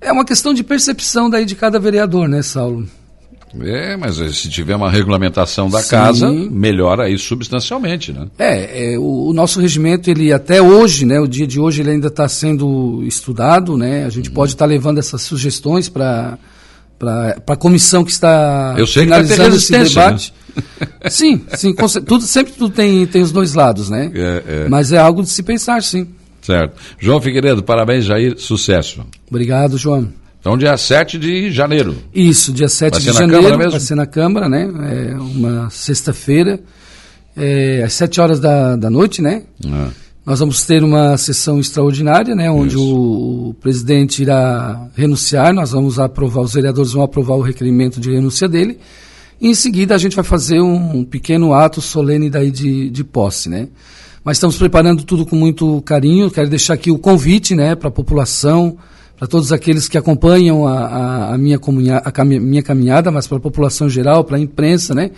É 0.00 0.12
uma 0.12 0.24
questão 0.24 0.52
de 0.52 0.62
percepção 0.62 1.30
daí 1.30 1.44
de 1.44 1.56
cada 1.56 1.78
vereador, 1.78 2.28
né, 2.28 2.42
Saulo? 2.42 2.86
É, 3.60 3.96
mas 3.96 4.16
se 4.16 4.50
tiver 4.50 4.76
uma 4.76 4.90
regulamentação 4.90 5.70
da 5.70 5.80
Sim. 5.80 5.88
casa, 5.88 6.30
melhora 6.30 7.08
isso 7.08 7.24
substancialmente, 7.24 8.12
né? 8.12 8.26
É, 8.38 8.92
é 8.92 8.98
o, 8.98 9.28
o, 9.28 9.32
nosso 9.32 9.58
regimento, 9.58 10.10
ele 10.10 10.30
até 10.30 10.60
hoje, 10.60 11.06
né, 11.06 11.18
o 11.18 11.26
dia 11.26 11.46
de 11.46 11.58
hoje, 11.58 11.80
ele 11.80 11.92
ainda 11.92 12.08
está 12.08 12.28
sendo 12.28 13.02
estudado, 13.04 13.74
né? 13.76 14.04
A 14.04 14.10
gente 14.10 14.28
hum. 14.28 14.34
pode 14.34 14.52
estar 14.52 14.66
tá 14.66 14.68
levando 14.68 14.98
essas 14.98 15.22
sugestões 15.22 15.88
para 15.88 16.38
para 16.98 17.36
a 17.46 17.56
comissão 17.56 18.04
que 18.04 18.10
está 18.10 18.74
Eu 18.76 18.86
sei 18.86 19.04
finalizando 19.04 19.50
que 19.50 19.56
esse 19.56 19.72
né? 19.72 19.84
debate. 19.84 20.32
Né? 20.32 20.37
Sim, 21.08 21.40
sim, 21.56 21.74
tudo, 22.04 22.20
sempre 22.22 22.52
tudo 22.52 22.74
tem, 22.74 23.06
tem 23.06 23.22
os 23.22 23.32
dois 23.32 23.54
lados, 23.54 23.88
né? 23.88 24.10
É, 24.14 24.42
é. 24.46 24.68
Mas 24.68 24.92
é 24.92 24.98
algo 24.98 25.22
de 25.22 25.30
se 25.30 25.42
pensar, 25.42 25.82
sim. 25.82 26.06
Certo. 26.42 26.76
João 26.98 27.20
Figueiredo, 27.20 27.62
parabéns, 27.62 28.04
Jair, 28.04 28.34
sucesso. 28.38 29.06
Obrigado, 29.28 29.78
João. 29.78 30.08
Então, 30.40 30.56
dia 30.56 30.76
7 30.76 31.18
de 31.18 31.50
janeiro. 31.50 31.96
Isso, 32.14 32.52
dia 32.52 32.68
7 32.68 32.92
vai 32.92 33.00
de 33.00 33.18
janeiro. 33.18 33.70
Vai 33.70 33.80
ser 33.80 33.94
na 33.94 34.06
Câmara, 34.06 34.48
né? 34.48 34.68
É 34.90 35.14
uma 35.14 35.68
sexta-feira, 35.70 36.60
é, 37.36 37.82
às 37.84 37.92
7 37.94 38.20
horas 38.20 38.40
da, 38.40 38.76
da 38.76 38.90
noite, 38.90 39.20
né? 39.22 39.42
Ah. 39.66 39.88
Nós 40.28 40.40
vamos 40.40 40.62
ter 40.66 40.84
uma 40.84 41.16
sessão 41.16 41.58
extraordinária, 41.58 42.34
né, 42.34 42.50
onde 42.50 42.76
o, 42.76 43.48
o, 43.48 43.54
presidente 43.62 44.20
irá 44.20 44.86
renunciar, 44.94 45.54
nós 45.54 45.70
vamos 45.70 45.98
aprovar, 45.98 46.42
os 46.42 46.52
vereadores 46.52 46.92
vão 46.92 47.02
aprovar 47.02 47.36
o 47.36 47.40
requerimento 47.40 47.98
de 47.98 48.10
renúncia 48.10 48.46
dele, 48.46 48.78
em 49.40 49.54
seguida 49.54 49.94
a 49.94 49.98
gente 49.98 50.16
vai 50.16 50.24
fazer 50.24 50.60
um, 50.60 51.04
pequeno 51.04 51.54
ato 51.54 51.80
solene 51.80 52.28
daí 52.28 52.50
de, 52.50 52.90
de 52.90 53.04
posse, 53.04 53.48
né. 53.48 53.68
Mas 54.24 54.36
estamos 54.36 54.56
preparando 54.56 55.04
tudo 55.04 55.24
com 55.24 55.36
muito 55.36 55.80
carinho, 55.82 56.30
quero 56.30 56.48
deixar 56.48 56.74
aqui 56.74 56.90
o 56.90 56.98
convite, 56.98 57.54
né, 57.54 57.74
para 57.74 57.88
a 57.88 57.92
população, 57.92 58.76
para 59.16 59.26
todos 59.26 59.52
aqueles 59.52 59.88
que 59.88 59.96
acompanham 59.96 60.66
a, 60.66 60.78
a, 60.78 61.34
a, 61.34 61.38
minha, 61.38 61.58
a 62.04 62.24
minha 62.24 62.62
caminhada, 62.62 63.10
mas 63.10 63.26
para 63.26 63.38
a 63.38 63.40
população 63.40 63.88
geral, 63.88 64.24
para 64.24 64.36
a 64.36 64.40
imprensa, 64.40 64.94
né, 64.94 65.10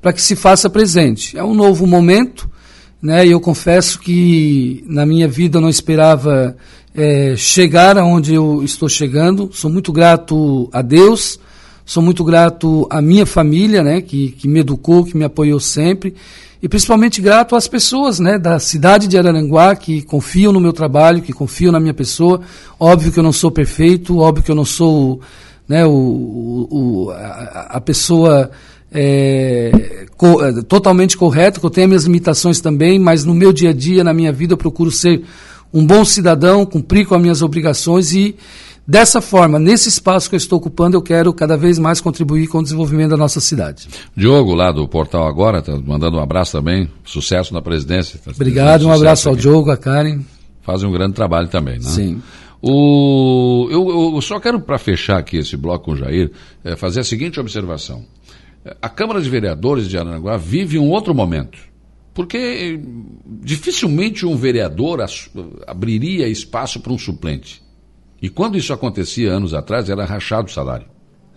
para 0.00 0.12
que 0.12 0.20
se 0.20 0.34
faça 0.34 0.68
presente. 0.68 1.38
É 1.38 1.44
um 1.44 1.54
novo 1.54 1.86
momento, 1.86 2.50
né? 3.00 3.26
E 3.26 3.30
eu 3.30 3.40
confesso 3.40 3.98
que 3.98 4.84
na 4.86 5.04
minha 5.04 5.26
vida 5.26 5.58
eu 5.58 5.62
não 5.62 5.68
esperava 5.68 6.56
é, 6.94 7.34
chegar 7.36 7.98
aonde 7.98 8.34
eu 8.34 8.62
estou 8.62 8.88
chegando. 8.88 9.50
Sou 9.52 9.70
muito 9.70 9.92
grato 9.92 10.68
a 10.72 10.82
Deus, 10.82 11.38
sou 11.84 12.02
muito 12.02 12.24
grato 12.24 12.86
à 12.90 13.00
minha 13.00 13.26
família, 13.26 13.82
né? 13.82 14.00
Que, 14.00 14.30
que 14.32 14.48
me 14.48 14.60
educou, 14.60 15.04
que 15.04 15.16
me 15.16 15.24
apoiou 15.24 15.60
sempre. 15.60 16.14
E 16.62 16.68
principalmente 16.68 17.20
grato 17.20 17.56
às 17.56 17.66
pessoas 17.66 18.20
né, 18.20 18.38
da 18.38 18.60
cidade 18.60 19.08
de 19.08 19.18
Araranguá 19.18 19.74
que 19.74 20.00
confiam 20.02 20.52
no 20.52 20.60
meu 20.60 20.72
trabalho, 20.72 21.20
que 21.20 21.32
confiam 21.32 21.72
na 21.72 21.80
minha 21.80 21.92
pessoa. 21.92 22.40
Óbvio 22.78 23.10
que 23.10 23.18
eu 23.18 23.24
não 23.24 23.32
sou 23.32 23.50
perfeito, 23.50 24.18
óbvio 24.18 24.44
que 24.44 24.50
eu 24.50 24.54
não 24.54 24.64
sou 24.64 25.20
né, 25.68 25.84
o, 25.84 26.68
o, 26.70 27.10
a, 27.10 27.66
a 27.70 27.80
pessoa 27.80 28.48
é, 28.92 30.06
co, 30.16 30.44
é, 30.44 30.62
totalmente 30.62 31.16
correto, 31.16 31.58
que 31.58 31.66
eu 31.66 31.70
tenho 31.70 31.88
minhas 31.88 32.04
limitações 32.04 32.60
também, 32.60 32.98
mas 32.98 33.24
no 33.24 33.34
meu 33.34 33.52
dia 33.52 33.70
a 33.70 33.72
dia, 33.72 34.04
na 34.04 34.12
minha 34.12 34.32
vida, 34.32 34.52
eu 34.52 34.58
procuro 34.58 34.90
ser 34.90 35.22
um 35.72 35.84
bom 35.84 36.04
cidadão, 36.04 36.66
cumprir 36.66 37.06
com 37.06 37.14
as 37.14 37.22
minhas 37.22 37.42
obrigações 37.42 38.12
e, 38.12 38.36
dessa 38.86 39.20
forma, 39.20 39.58
nesse 39.58 39.88
espaço 39.88 40.28
que 40.28 40.34
eu 40.34 40.38
estou 40.38 40.58
ocupando, 40.58 40.96
eu 40.96 41.02
quero 41.02 41.32
cada 41.32 41.56
vez 41.56 41.78
mais 41.78 42.00
contribuir 42.00 42.46
com 42.48 42.58
o 42.58 42.62
desenvolvimento 42.62 43.10
da 43.10 43.16
nossa 43.16 43.40
cidade. 43.40 43.88
Diogo, 44.16 44.54
lá 44.54 44.72
do 44.72 44.86
Portal 44.88 45.26
Agora, 45.26 45.58
está 45.58 45.76
mandando 45.78 46.16
um 46.16 46.20
abraço 46.20 46.52
também, 46.52 46.88
sucesso 47.04 47.54
na 47.54 47.62
presidência. 47.62 48.18
Tá 48.24 48.30
Obrigado, 48.34 48.86
um 48.86 48.92
abraço 48.92 49.28
ao 49.28 49.36
Diogo, 49.36 49.70
a 49.70 49.76
Karen. 49.76 50.20
Fazem 50.62 50.88
um 50.88 50.92
grande 50.92 51.14
trabalho 51.14 51.48
também, 51.48 51.74
né? 51.74 51.84
Sim. 51.84 52.22
O, 52.60 53.66
eu, 53.70 54.14
eu 54.14 54.20
só 54.20 54.38
quero, 54.38 54.60
para 54.60 54.78
fechar 54.78 55.18
aqui 55.18 55.38
esse 55.38 55.56
bloco 55.56 55.86
com 55.86 55.92
o 55.92 55.96
Jair, 55.96 56.30
é, 56.62 56.76
fazer 56.76 57.00
a 57.00 57.04
seguinte 57.04 57.40
observação 57.40 58.04
a 58.80 58.88
Câmara 58.88 59.20
de 59.20 59.28
Vereadores 59.28 59.88
de 59.88 59.98
Aranaguá 59.98 60.36
vive 60.36 60.78
um 60.78 60.90
outro 60.90 61.14
momento. 61.14 61.58
Porque 62.14 62.78
dificilmente 63.26 64.26
um 64.26 64.36
vereador 64.36 65.00
abriria 65.66 66.28
espaço 66.28 66.78
para 66.80 66.92
um 66.92 66.98
suplente. 66.98 67.61
E 68.22 68.28
quando 68.28 68.56
isso 68.56 68.72
acontecia 68.72 69.32
anos 69.32 69.52
atrás, 69.52 69.90
era 69.90 70.04
rachado 70.04 70.48
o 70.48 70.52
salário. 70.52 70.86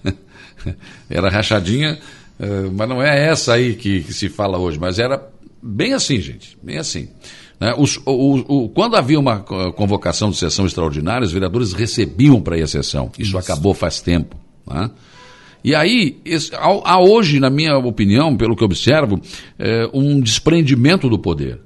era 1.10 1.30
rachadinha, 1.30 1.98
eh, 2.40 2.70
mas 2.72 2.88
não 2.88 3.02
é 3.02 3.28
essa 3.28 3.54
aí 3.54 3.74
que, 3.74 4.04
que, 4.04 4.14
se 4.14 4.30
fala 4.30 4.60
hoje, 4.60 4.80
mas 4.80 5.00
era 5.00 5.28
bem 5.62 5.94
assim, 5.94 6.22
gente, 6.22 6.56
bem 6.62 6.78
assim. 6.78 7.10
Né? 7.60 7.74
Os, 7.78 7.98
o, 8.06 8.66
o, 8.66 8.70
quando 8.70 8.96
havia 8.96 9.20
uma 9.20 9.40
convocação 9.40 10.30
de 10.30 10.38
sessão 10.38 10.66
extraordinária, 10.66 11.26
os 11.26 11.34
vereadores 11.34 11.74
recebiam 11.74 12.40
para 12.40 12.58
ir 12.58 12.64
à 12.64 12.68
sessão. 12.68 13.12
Isso, 13.18 13.30
isso. 13.30 13.38
acabou 13.38 13.74
faz 13.74 14.00
tempo. 14.00 14.36
Né? 14.68 14.92
E 15.64 15.74
aí, 15.74 16.22
há 16.84 17.00
hoje, 17.00 17.40
na 17.40 17.50
minha 17.50 17.76
opinião, 17.80 18.38
pelo 18.38 18.56
que 18.56 18.64
observo, 18.64 19.20
é, 19.58 19.90
um 19.92 20.22
desprendimento 20.22 21.10
do 21.10 21.18
poder. 21.18 21.60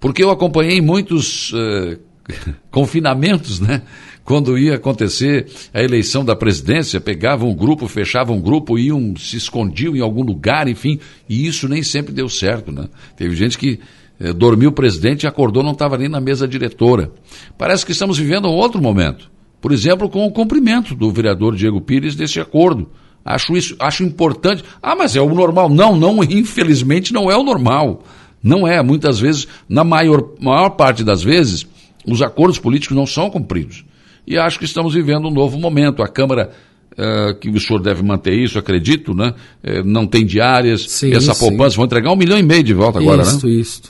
Porque 0.00 0.24
eu 0.24 0.30
acompanhei 0.30 0.80
muitos 0.80 1.52
é, 1.54 1.98
confinamentos, 2.70 3.60
né? 3.60 3.82
Quando 4.24 4.58
ia 4.58 4.76
acontecer 4.76 5.46
a 5.72 5.82
eleição 5.82 6.24
da 6.24 6.34
presidência, 6.34 7.00
pegavam 7.00 7.50
um 7.50 7.54
grupo, 7.54 7.86
fechavam 7.86 8.36
um 8.36 8.40
grupo, 8.40 8.78
iam, 8.78 9.14
se 9.16 9.36
escondiam 9.36 9.94
em 9.94 10.00
algum 10.00 10.22
lugar, 10.22 10.66
enfim, 10.66 10.98
e 11.28 11.46
isso 11.46 11.68
nem 11.68 11.82
sempre 11.82 12.12
deu 12.12 12.28
certo, 12.28 12.72
né? 12.72 12.88
Teve 13.16 13.36
gente 13.36 13.58
que 13.58 13.78
é, 14.18 14.32
dormiu 14.32 14.70
o 14.70 14.72
presidente 14.72 15.24
e 15.24 15.26
acordou, 15.26 15.62
não 15.62 15.72
estava 15.72 15.98
nem 15.98 16.08
na 16.08 16.20
mesa 16.20 16.48
diretora. 16.48 17.12
Parece 17.58 17.84
que 17.84 17.92
estamos 17.92 18.16
vivendo 18.16 18.48
outro 18.48 18.80
momento. 18.80 19.30
Por 19.60 19.72
exemplo, 19.72 20.08
com 20.08 20.26
o 20.26 20.32
cumprimento 20.32 20.94
do 20.94 21.10
vereador 21.10 21.54
Diego 21.54 21.80
Pires 21.80 22.14
desse 22.14 22.40
acordo 22.40 22.88
Acho 23.24 23.56
isso, 23.56 23.74
acho 23.80 24.04
importante. 24.04 24.62
Ah, 24.82 24.94
mas 24.94 25.16
é 25.16 25.20
o 25.20 25.34
normal. 25.34 25.70
Não, 25.70 25.96
não, 25.96 26.22
infelizmente 26.22 27.12
não 27.12 27.30
é 27.30 27.36
o 27.36 27.42
normal. 27.42 28.02
Não 28.42 28.68
é, 28.68 28.82
muitas 28.82 29.18
vezes, 29.18 29.48
na 29.66 29.82
maior, 29.82 30.22
maior 30.38 30.70
parte 30.70 31.02
das 31.02 31.22
vezes, 31.22 31.66
os 32.06 32.20
acordos 32.20 32.58
políticos 32.58 32.94
não 32.94 33.06
são 33.06 33.30
cumpridos. 33.30 33.84
E 34.26 34.38
acho 34.38 34.58
que 34.58 34.64
estamos 34.64 34.94
vivendo 34.94 35.28
um 35.28 35.30
novo 35.30 35.58
momento. 35.58 36.02
A 36.02 36.08
Câmara 36.08 36.50
Uh, 36.96 37.34
que 37.40 37.48
o 37.48 37.58
senhor 37.58 37.80
deve 37.80 38.04
manter 38.04 38.34
isso, 38.34 38.56
acredito, 38.56 39.12
né? 39.12 39.34
Uh, 39.64 39.82
não 39.84 40.06
tem 40.06 40.24
diárias, 40.24 40.88
sim, 40.88 41.12
essa 41.12 41.34
poupança, 41.34 41.70
sim. 41.70 41.76
vão 41.78 41.86
entregar 41.86 42.12
um 42.12 42.14
milhão 42.14 42.38
e 42.38 42.42
meio 42.44 42.62
de 42.62 42.72
volta 42.72 43.00
agora, 43.00 43.22
isso, 43.22 43.32
né? 43.32 43.36
Isso, 43.38 43.48
isso. 43.48 43.82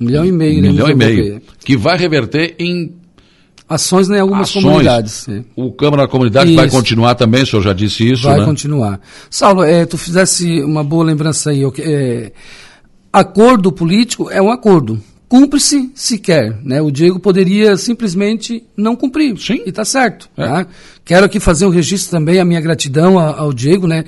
Um 0.00 0.06
milhão 0.06 0.24
e 0.24 0.32
meio. 0.32 0.58
Um 0.58 0.62
milhão 0.62 0.88
e 0.88 0.94
meio. 0.94 1.42
Que 1.62 1.76
vai 1.76 1.98
reverter 1.98 2.56
em 2.58 2.94
ações 3.68 4.08
em 4.08 4.18
algumas 4.18 4.48
ações. 4.48 4.64
comunidades. 4.64 5.26
O 5.54 5.70
Câmara 5.72 6.04
da 6.04 6.08
Comunidade 6.08 6.50
isso. 6.50 6.56
vai 6.56 6.70
continuar 6.70 7.14
também, 7.14 7.42
o 7.42 7.46
senhor 7.46 7.62
já 7.62 7.72
disse 7.72 8.10
isso, 8.10 8.22
Vai 8.22 8.38
né? 8.38 8.46
continuar. 8.46 9.00
Saulo, 9.28 9.62
é, 9.62 9.84
tu 9.84 9.98
fizesse 9.98 10.62
uma 10.62 10.82
boa 10.82 11.04
lembrança 11.04 11.50
aí. 11.50 11.62
É, 11.78 12.32
acordo 13.12 13.70
político 13.70 14.30
é 14.30 14.40
um 14.40 14.50
acordo. 14.50 14.98
Cumpre-se 15.28 15.90
se 15.94 16.18
quer. 16.18 16.58
Né? 16.64 16.80
O 16.80 16.90
Diego 16.90 17.20
poderia 17.20 17.76
simplesmente 17.76 18.64
não 18.76 18.96
cumprir. 18.96 19.38
Sim. 19.38 19.62
E 19.66 19.68
está 19.68 19.84
certo. 19.84 20.28
É. 20.36 20.46
Tá? 20.46 20.66
Quero 21.04 21.26
aqui 21.26 21.38
fazer 21.38 21.66
um 21.66 21.70
registro 21.70 22.10
também, 22.10 22.40
a 22.40 22.44
minha 22.44 22.60
gratidão 22.60 23.18
ao, 23.18 23.40
ao 23.40 23.52
Diego, 23.52 23.86
né? 23.86 24.04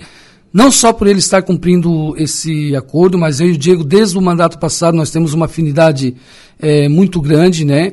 não 0.53 0.71
só 0.71 0.93
por 0.93 1.07
ele 1.07 1.21
estar 1.21 1.43
cumprindo 1.43 2.15
esse 2.17 2.75
acordo, 2.75 3.17
mas 3.17 3.41
eu 3.41 3.49
e 3.49 3.53
o 3.53 3.59
Diego, 3.59 3.85
desde 3.85 4.19
o 4.19 4.21
mandato 4.21 4.59
passado, 4.59 4.97
nós 4.97 5.11
temos 5.11 5.33
uma 5.33 5.47
afinidade 5.47 6.15
é, 6.59 6.89
muito 6.89 7.21
grande, 7.21 7.65
né? 7.65 7.93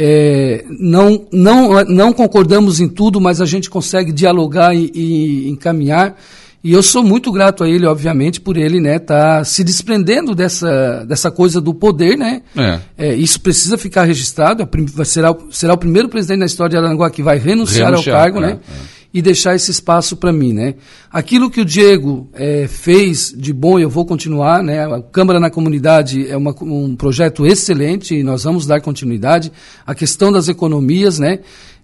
É, 0.00 0.64
não, 0.78 1.26
não, 1.32 1.84
não 1.84 2.12
concordamos 2.12 2.78
em 2.78 2.88
tudo, 2.88 3.20
mas 3.20 3.40
a 3.40 3.46
gente 3.46 3.68
consegue 3.68 4.12
dialogar 4.12 4.72
e, 4.74 4.92
e 4.94 5.48
encaminhar. 5.48 6.16
E 6.62 6.72
eu 6.72 6.82
sou 6.82 7.04
muito 7.04 7.30
grato 7.30 7.62
a 7.62 7.68
ele, 7.68 7.86
obviamente, 7.86 8.40
por 8.40 8.56
ele 8.56 8.80
né, 8.80 8.98
tá 8.98 9.44
se 9.44 9.62
desprendendo 9.62 10.34
dessa, 10.34 11.04
dessa 11.06 11.30
coisa 11.30 11.60
do 11.60 11.72
poder. 11.72 12.16
Né? 12.18 12.42
É. 12.56 12.80
É, 12.98 13.14
isso 13.14 13.40
precisa 13.40 13.78
ficar 13.78 14.04
registrado. 14.04 14.68
Será, 15.04 15.34
será 15.50 15.74
o 15.74 15.78
primeiro 15.78 16.08
presidente 16.08 16.40
da 16.40 16.46
história 16.46 16.70
de 16.70 16.84
Aranguá 16.84 17.10
que 17.10 17.22
vai 17.22 17.38
renunciar, 17.38 17.90
renunciar 17.90 18.16
ao 18.16 18.22
cargo. 18.22 18.38
É, 18.38 18.40
né? 18.40 18.58
É 18.68 18.98
e 19.12 19.22
deixar 19.22 19.54
esse 19.54 19.70
espaço 19.70 20.16
para 20.16 20.32
mim, 20.32 20.52
né? 20.52 20.74
Aquilo 21.10 21.50
que 21.50 21.60
o 21.60 21.64
Diego 21.64 22.28
é, 22.34 22.66
fez 22.68 23.34
de 23.34 23.52
bom, 23.54 23.78
eu 23.78 23.88
vou 23.88 24.04
continuar, 24.04 24.62
né? 24.62 24.84
A 24.84 25.00
Câmara 25.00 25.40
na 25.40 25.50
Comunidade 25.50 26.28
é 26.28 26.36
uma, 26.36 26.54
um 26.60 26.94
projeto 26.94 27.46
excelente 27.46 28.14
e 28.14 28.22
nós 28.22 28.44
vamos 28.44 28.66
dar 28.66 28.80
continuidade. 28.82 29.50
A 29.86 29.94
questão 29.94 30.30
das 30.30 30.48
economias, 30.48 31.18
né? 31.18 31.40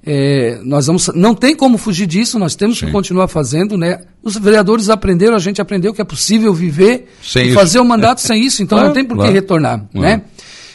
É, 0.06 0.60
nós 0.62 0.86
vamos, 0.86 1.08
não 1.14 1.34
tem 1.34 1.56
como 1.56 1.78
fugir 1.78 2.06
disso, 2.06 2.38
nós 2.38 2.54
temos 2.54 2.78
Sim. 2.78 2.86
que 2.86 2.92
continuar 2.92 3.26
fazendo, 3.26 3.78
né? 3.78 4.00
Os 4.22 4.36
vereadores 4.36 4.90
aprenderam, 4.90 5.34
a 5.34 5.38
gente 5.38 5.62
aprendeu 5.62 5.94
que 5.94 6.00
é 6.02 6.04
possível 6.04 6.52
viver 6.52 7.06
sem 7.22 7.44
e 7.44 7.46
isso. 7.46 7.54
fazer 7.54 7.78
o 7.78 7.84
mandato 7.84 8.20
sem 8.20 8.44
isso, 8.44 8.62
então 8.62 8.76
claro, 8.76 8.88
não 8.88 8.94
tem 8.94 9.04
por 9.04 9.14
que 9.14 9.22
claro. 9.22 9.32
retornar, 9.32 9.86
né? 9.94 10.22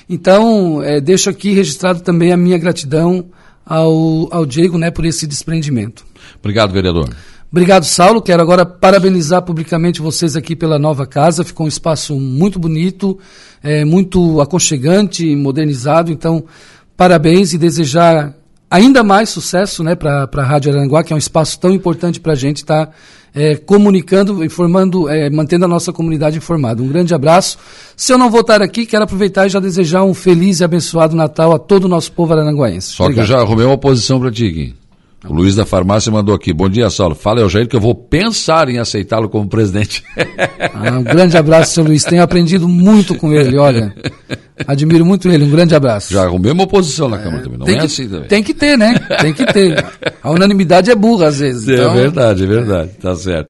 Então, 0.09 0.81
é, 0.81 0.99
deixo 0.99 1.29
aqui 1.29 1.53
registrado 1.53 2.01
também 2.01 2.31
a 2.31 2.37
minha 2.37 2.57
gratidão 2.57 3.25
ao, 3.63 4.27
ao 4.33 4.43
Diego, 4.43 4.79
né, 4.79 4.89
por 4.89 5.05
esse 5.05 5.27
desprendimento. 5.27 6.03
Obrigado, 6.39 6.73
vereador. 6.73 7.09
Obrigado, 7.51 7.83
Saulo. 7.83 8.21
Quero 8.21 8.41
agora 8.41 8.65
parabenizar 8.65 9.43
publicamente 9.43 10.01
vocês 10.01 10.35
aqui 10.35 10.55
pela 10.55 10.79
nova 10.79 11.05
casa. 11.05 11.43
Ficou 11.43 11.65
um 11.65 11.69
espaço 11.69 12.19
muito 12.19 12.57
bonito, 12.57 13.19
é, 13.61 13.85
muito 13.85 14.41
aconchegante, 14.41 15.35
modernizado. 15.35 16.11
Então, 16.11 16.43
parabéns 16.97 17.53
e 17.53 17.57
desejar 17.57 18.35
ainda 18.69 19.03
mais 19.03 19.29
sucesso 19.29 19.83
né, 19.83 19.95
para 19.95 20.29
a 20.31 20.43
Rádio 20.43 20.71
Aranguá, 20.71 21.03
que 21.03 21.11
é 21.11 21.15
um 21.15 21.19
espaço 21.19 21.59
tão 21.59 21.71
importante 21.71 22.19
para 22.19 22.33
a 22.33 22.35
gente 22.35 22.57
estar 22.57 22.87
tá, 22.87 22.93
é, 23.33 23.55
comunicando, 23.55 24.43
informando, 24.43 25.09
é, 25.09 25.29
mantendo 25.29 25.65
a 25.65 25.67
nossa 25.67 25.91
comunidade 25.91 26.37
informada. 26.37 26.81
Um 26.81 26.87
grande 26.87 27.13
abraço. 27.13 27.57
Se 27.95 28.11
eu 28.11 28.17
não 28.17 28.29
voltar 28.29 28.61
aqui, 28.61 28.85
quero 28.85 29.03
aproveitar 29.03 29.47
e 29.47 29.49
já 29.49 29.59
desejar 29.59 30.03
um 30.03 30.13
feliz 30.13 30.59
e 30.59 30.63
abençoado 30.63 31.15
Natal 31.15 31.53
a 31.53 31.59
todo 31.59 31.85
o 31.85 31.87
nosso 31.87 32.11
povo 32.11 32.33
aranguaense. 32.33 32.89
Só 32.93 33.05
Obrigado. 33.05 33.25
que 33.25 33.31
eu 33.31 33.37
já 33.37 33.41
arrumei 33.41 33.65
uma 33.65 33.77
posição 33.77 34.19
para 34.19 34.31
ti, 34.31 34.49
Gui. 34.49 34.75
O 35.27 35.33
Luiz 35.33 35.53
da 35.53 35.65
farmácia 35.65 36.09
mandou 36.11 36.33
aqui. 36.33 36.53
Bom 36.53 36.69
dia, 36.69 36.89
Saulo. 36.89 37.13
Fala, 37.13 37.41
Eugênio, 37.41 37.67
que 37.67 37.75
eu 37.75 37.81
vou 37.81 37.93
pensar 37.93 38.69
em 38.69 38.77
aceitá-lo 38.77 39.27
como 39.27 39.49
presidente. 39.49 40.03
Ah, 40.73 40.97
um 40.97 41.03
grande 41.03 41.37
abraço, 41.37 41.73
seu 41.73 41.83
Luiz. 41.83 42.03
Tenho 42.05 42.23
aprendido 42.23 42.69
muito 42.69 43.13
com 43.15 43.33
ele, 43.33 43.57
olha. 43.57 43.93
Admiro 44.65 45.05
muito 45.05 45.29
ele. 45.29 45.43
Um 45.43 45.49
grande 45.49 45.75
abraço. 45.75 46.13
Já 46.13 46.23
arrumei 46.23 46.53
uma 46.53 46.63
oposição 46.63 47.09
na 47.09 47.17
Câmara 47.17 47.41
é, 47.41 47.43
também. 47.43 47.59
Não 47.59 47.67
é 47.67 47.79
que, 47.79 47.85
assim 47.85 48.07
também. 48.07 48.27
Tem 48.29 48.41
que 48.41 48.53
ter, 48.53 48.77
né? 48.77 48.95
Tem 49.21 49.33
que 49.33 49.45
ter. 49.45 49.85
A 50.23 50.31
unanimidade 50.31 50.89
é 50.89 50.95
burra, 50.95 51.27
às 51.27 51.39
vezes. 51.39 51.67
É 51.67 51.73
então... 51.73 51.91
É 51.91 51.95
verdade, 51.95 52.43
é 52.43 52.47
verdade. 52.47 52.91
Tá 53.01 53.15
certo. 53.15 53.37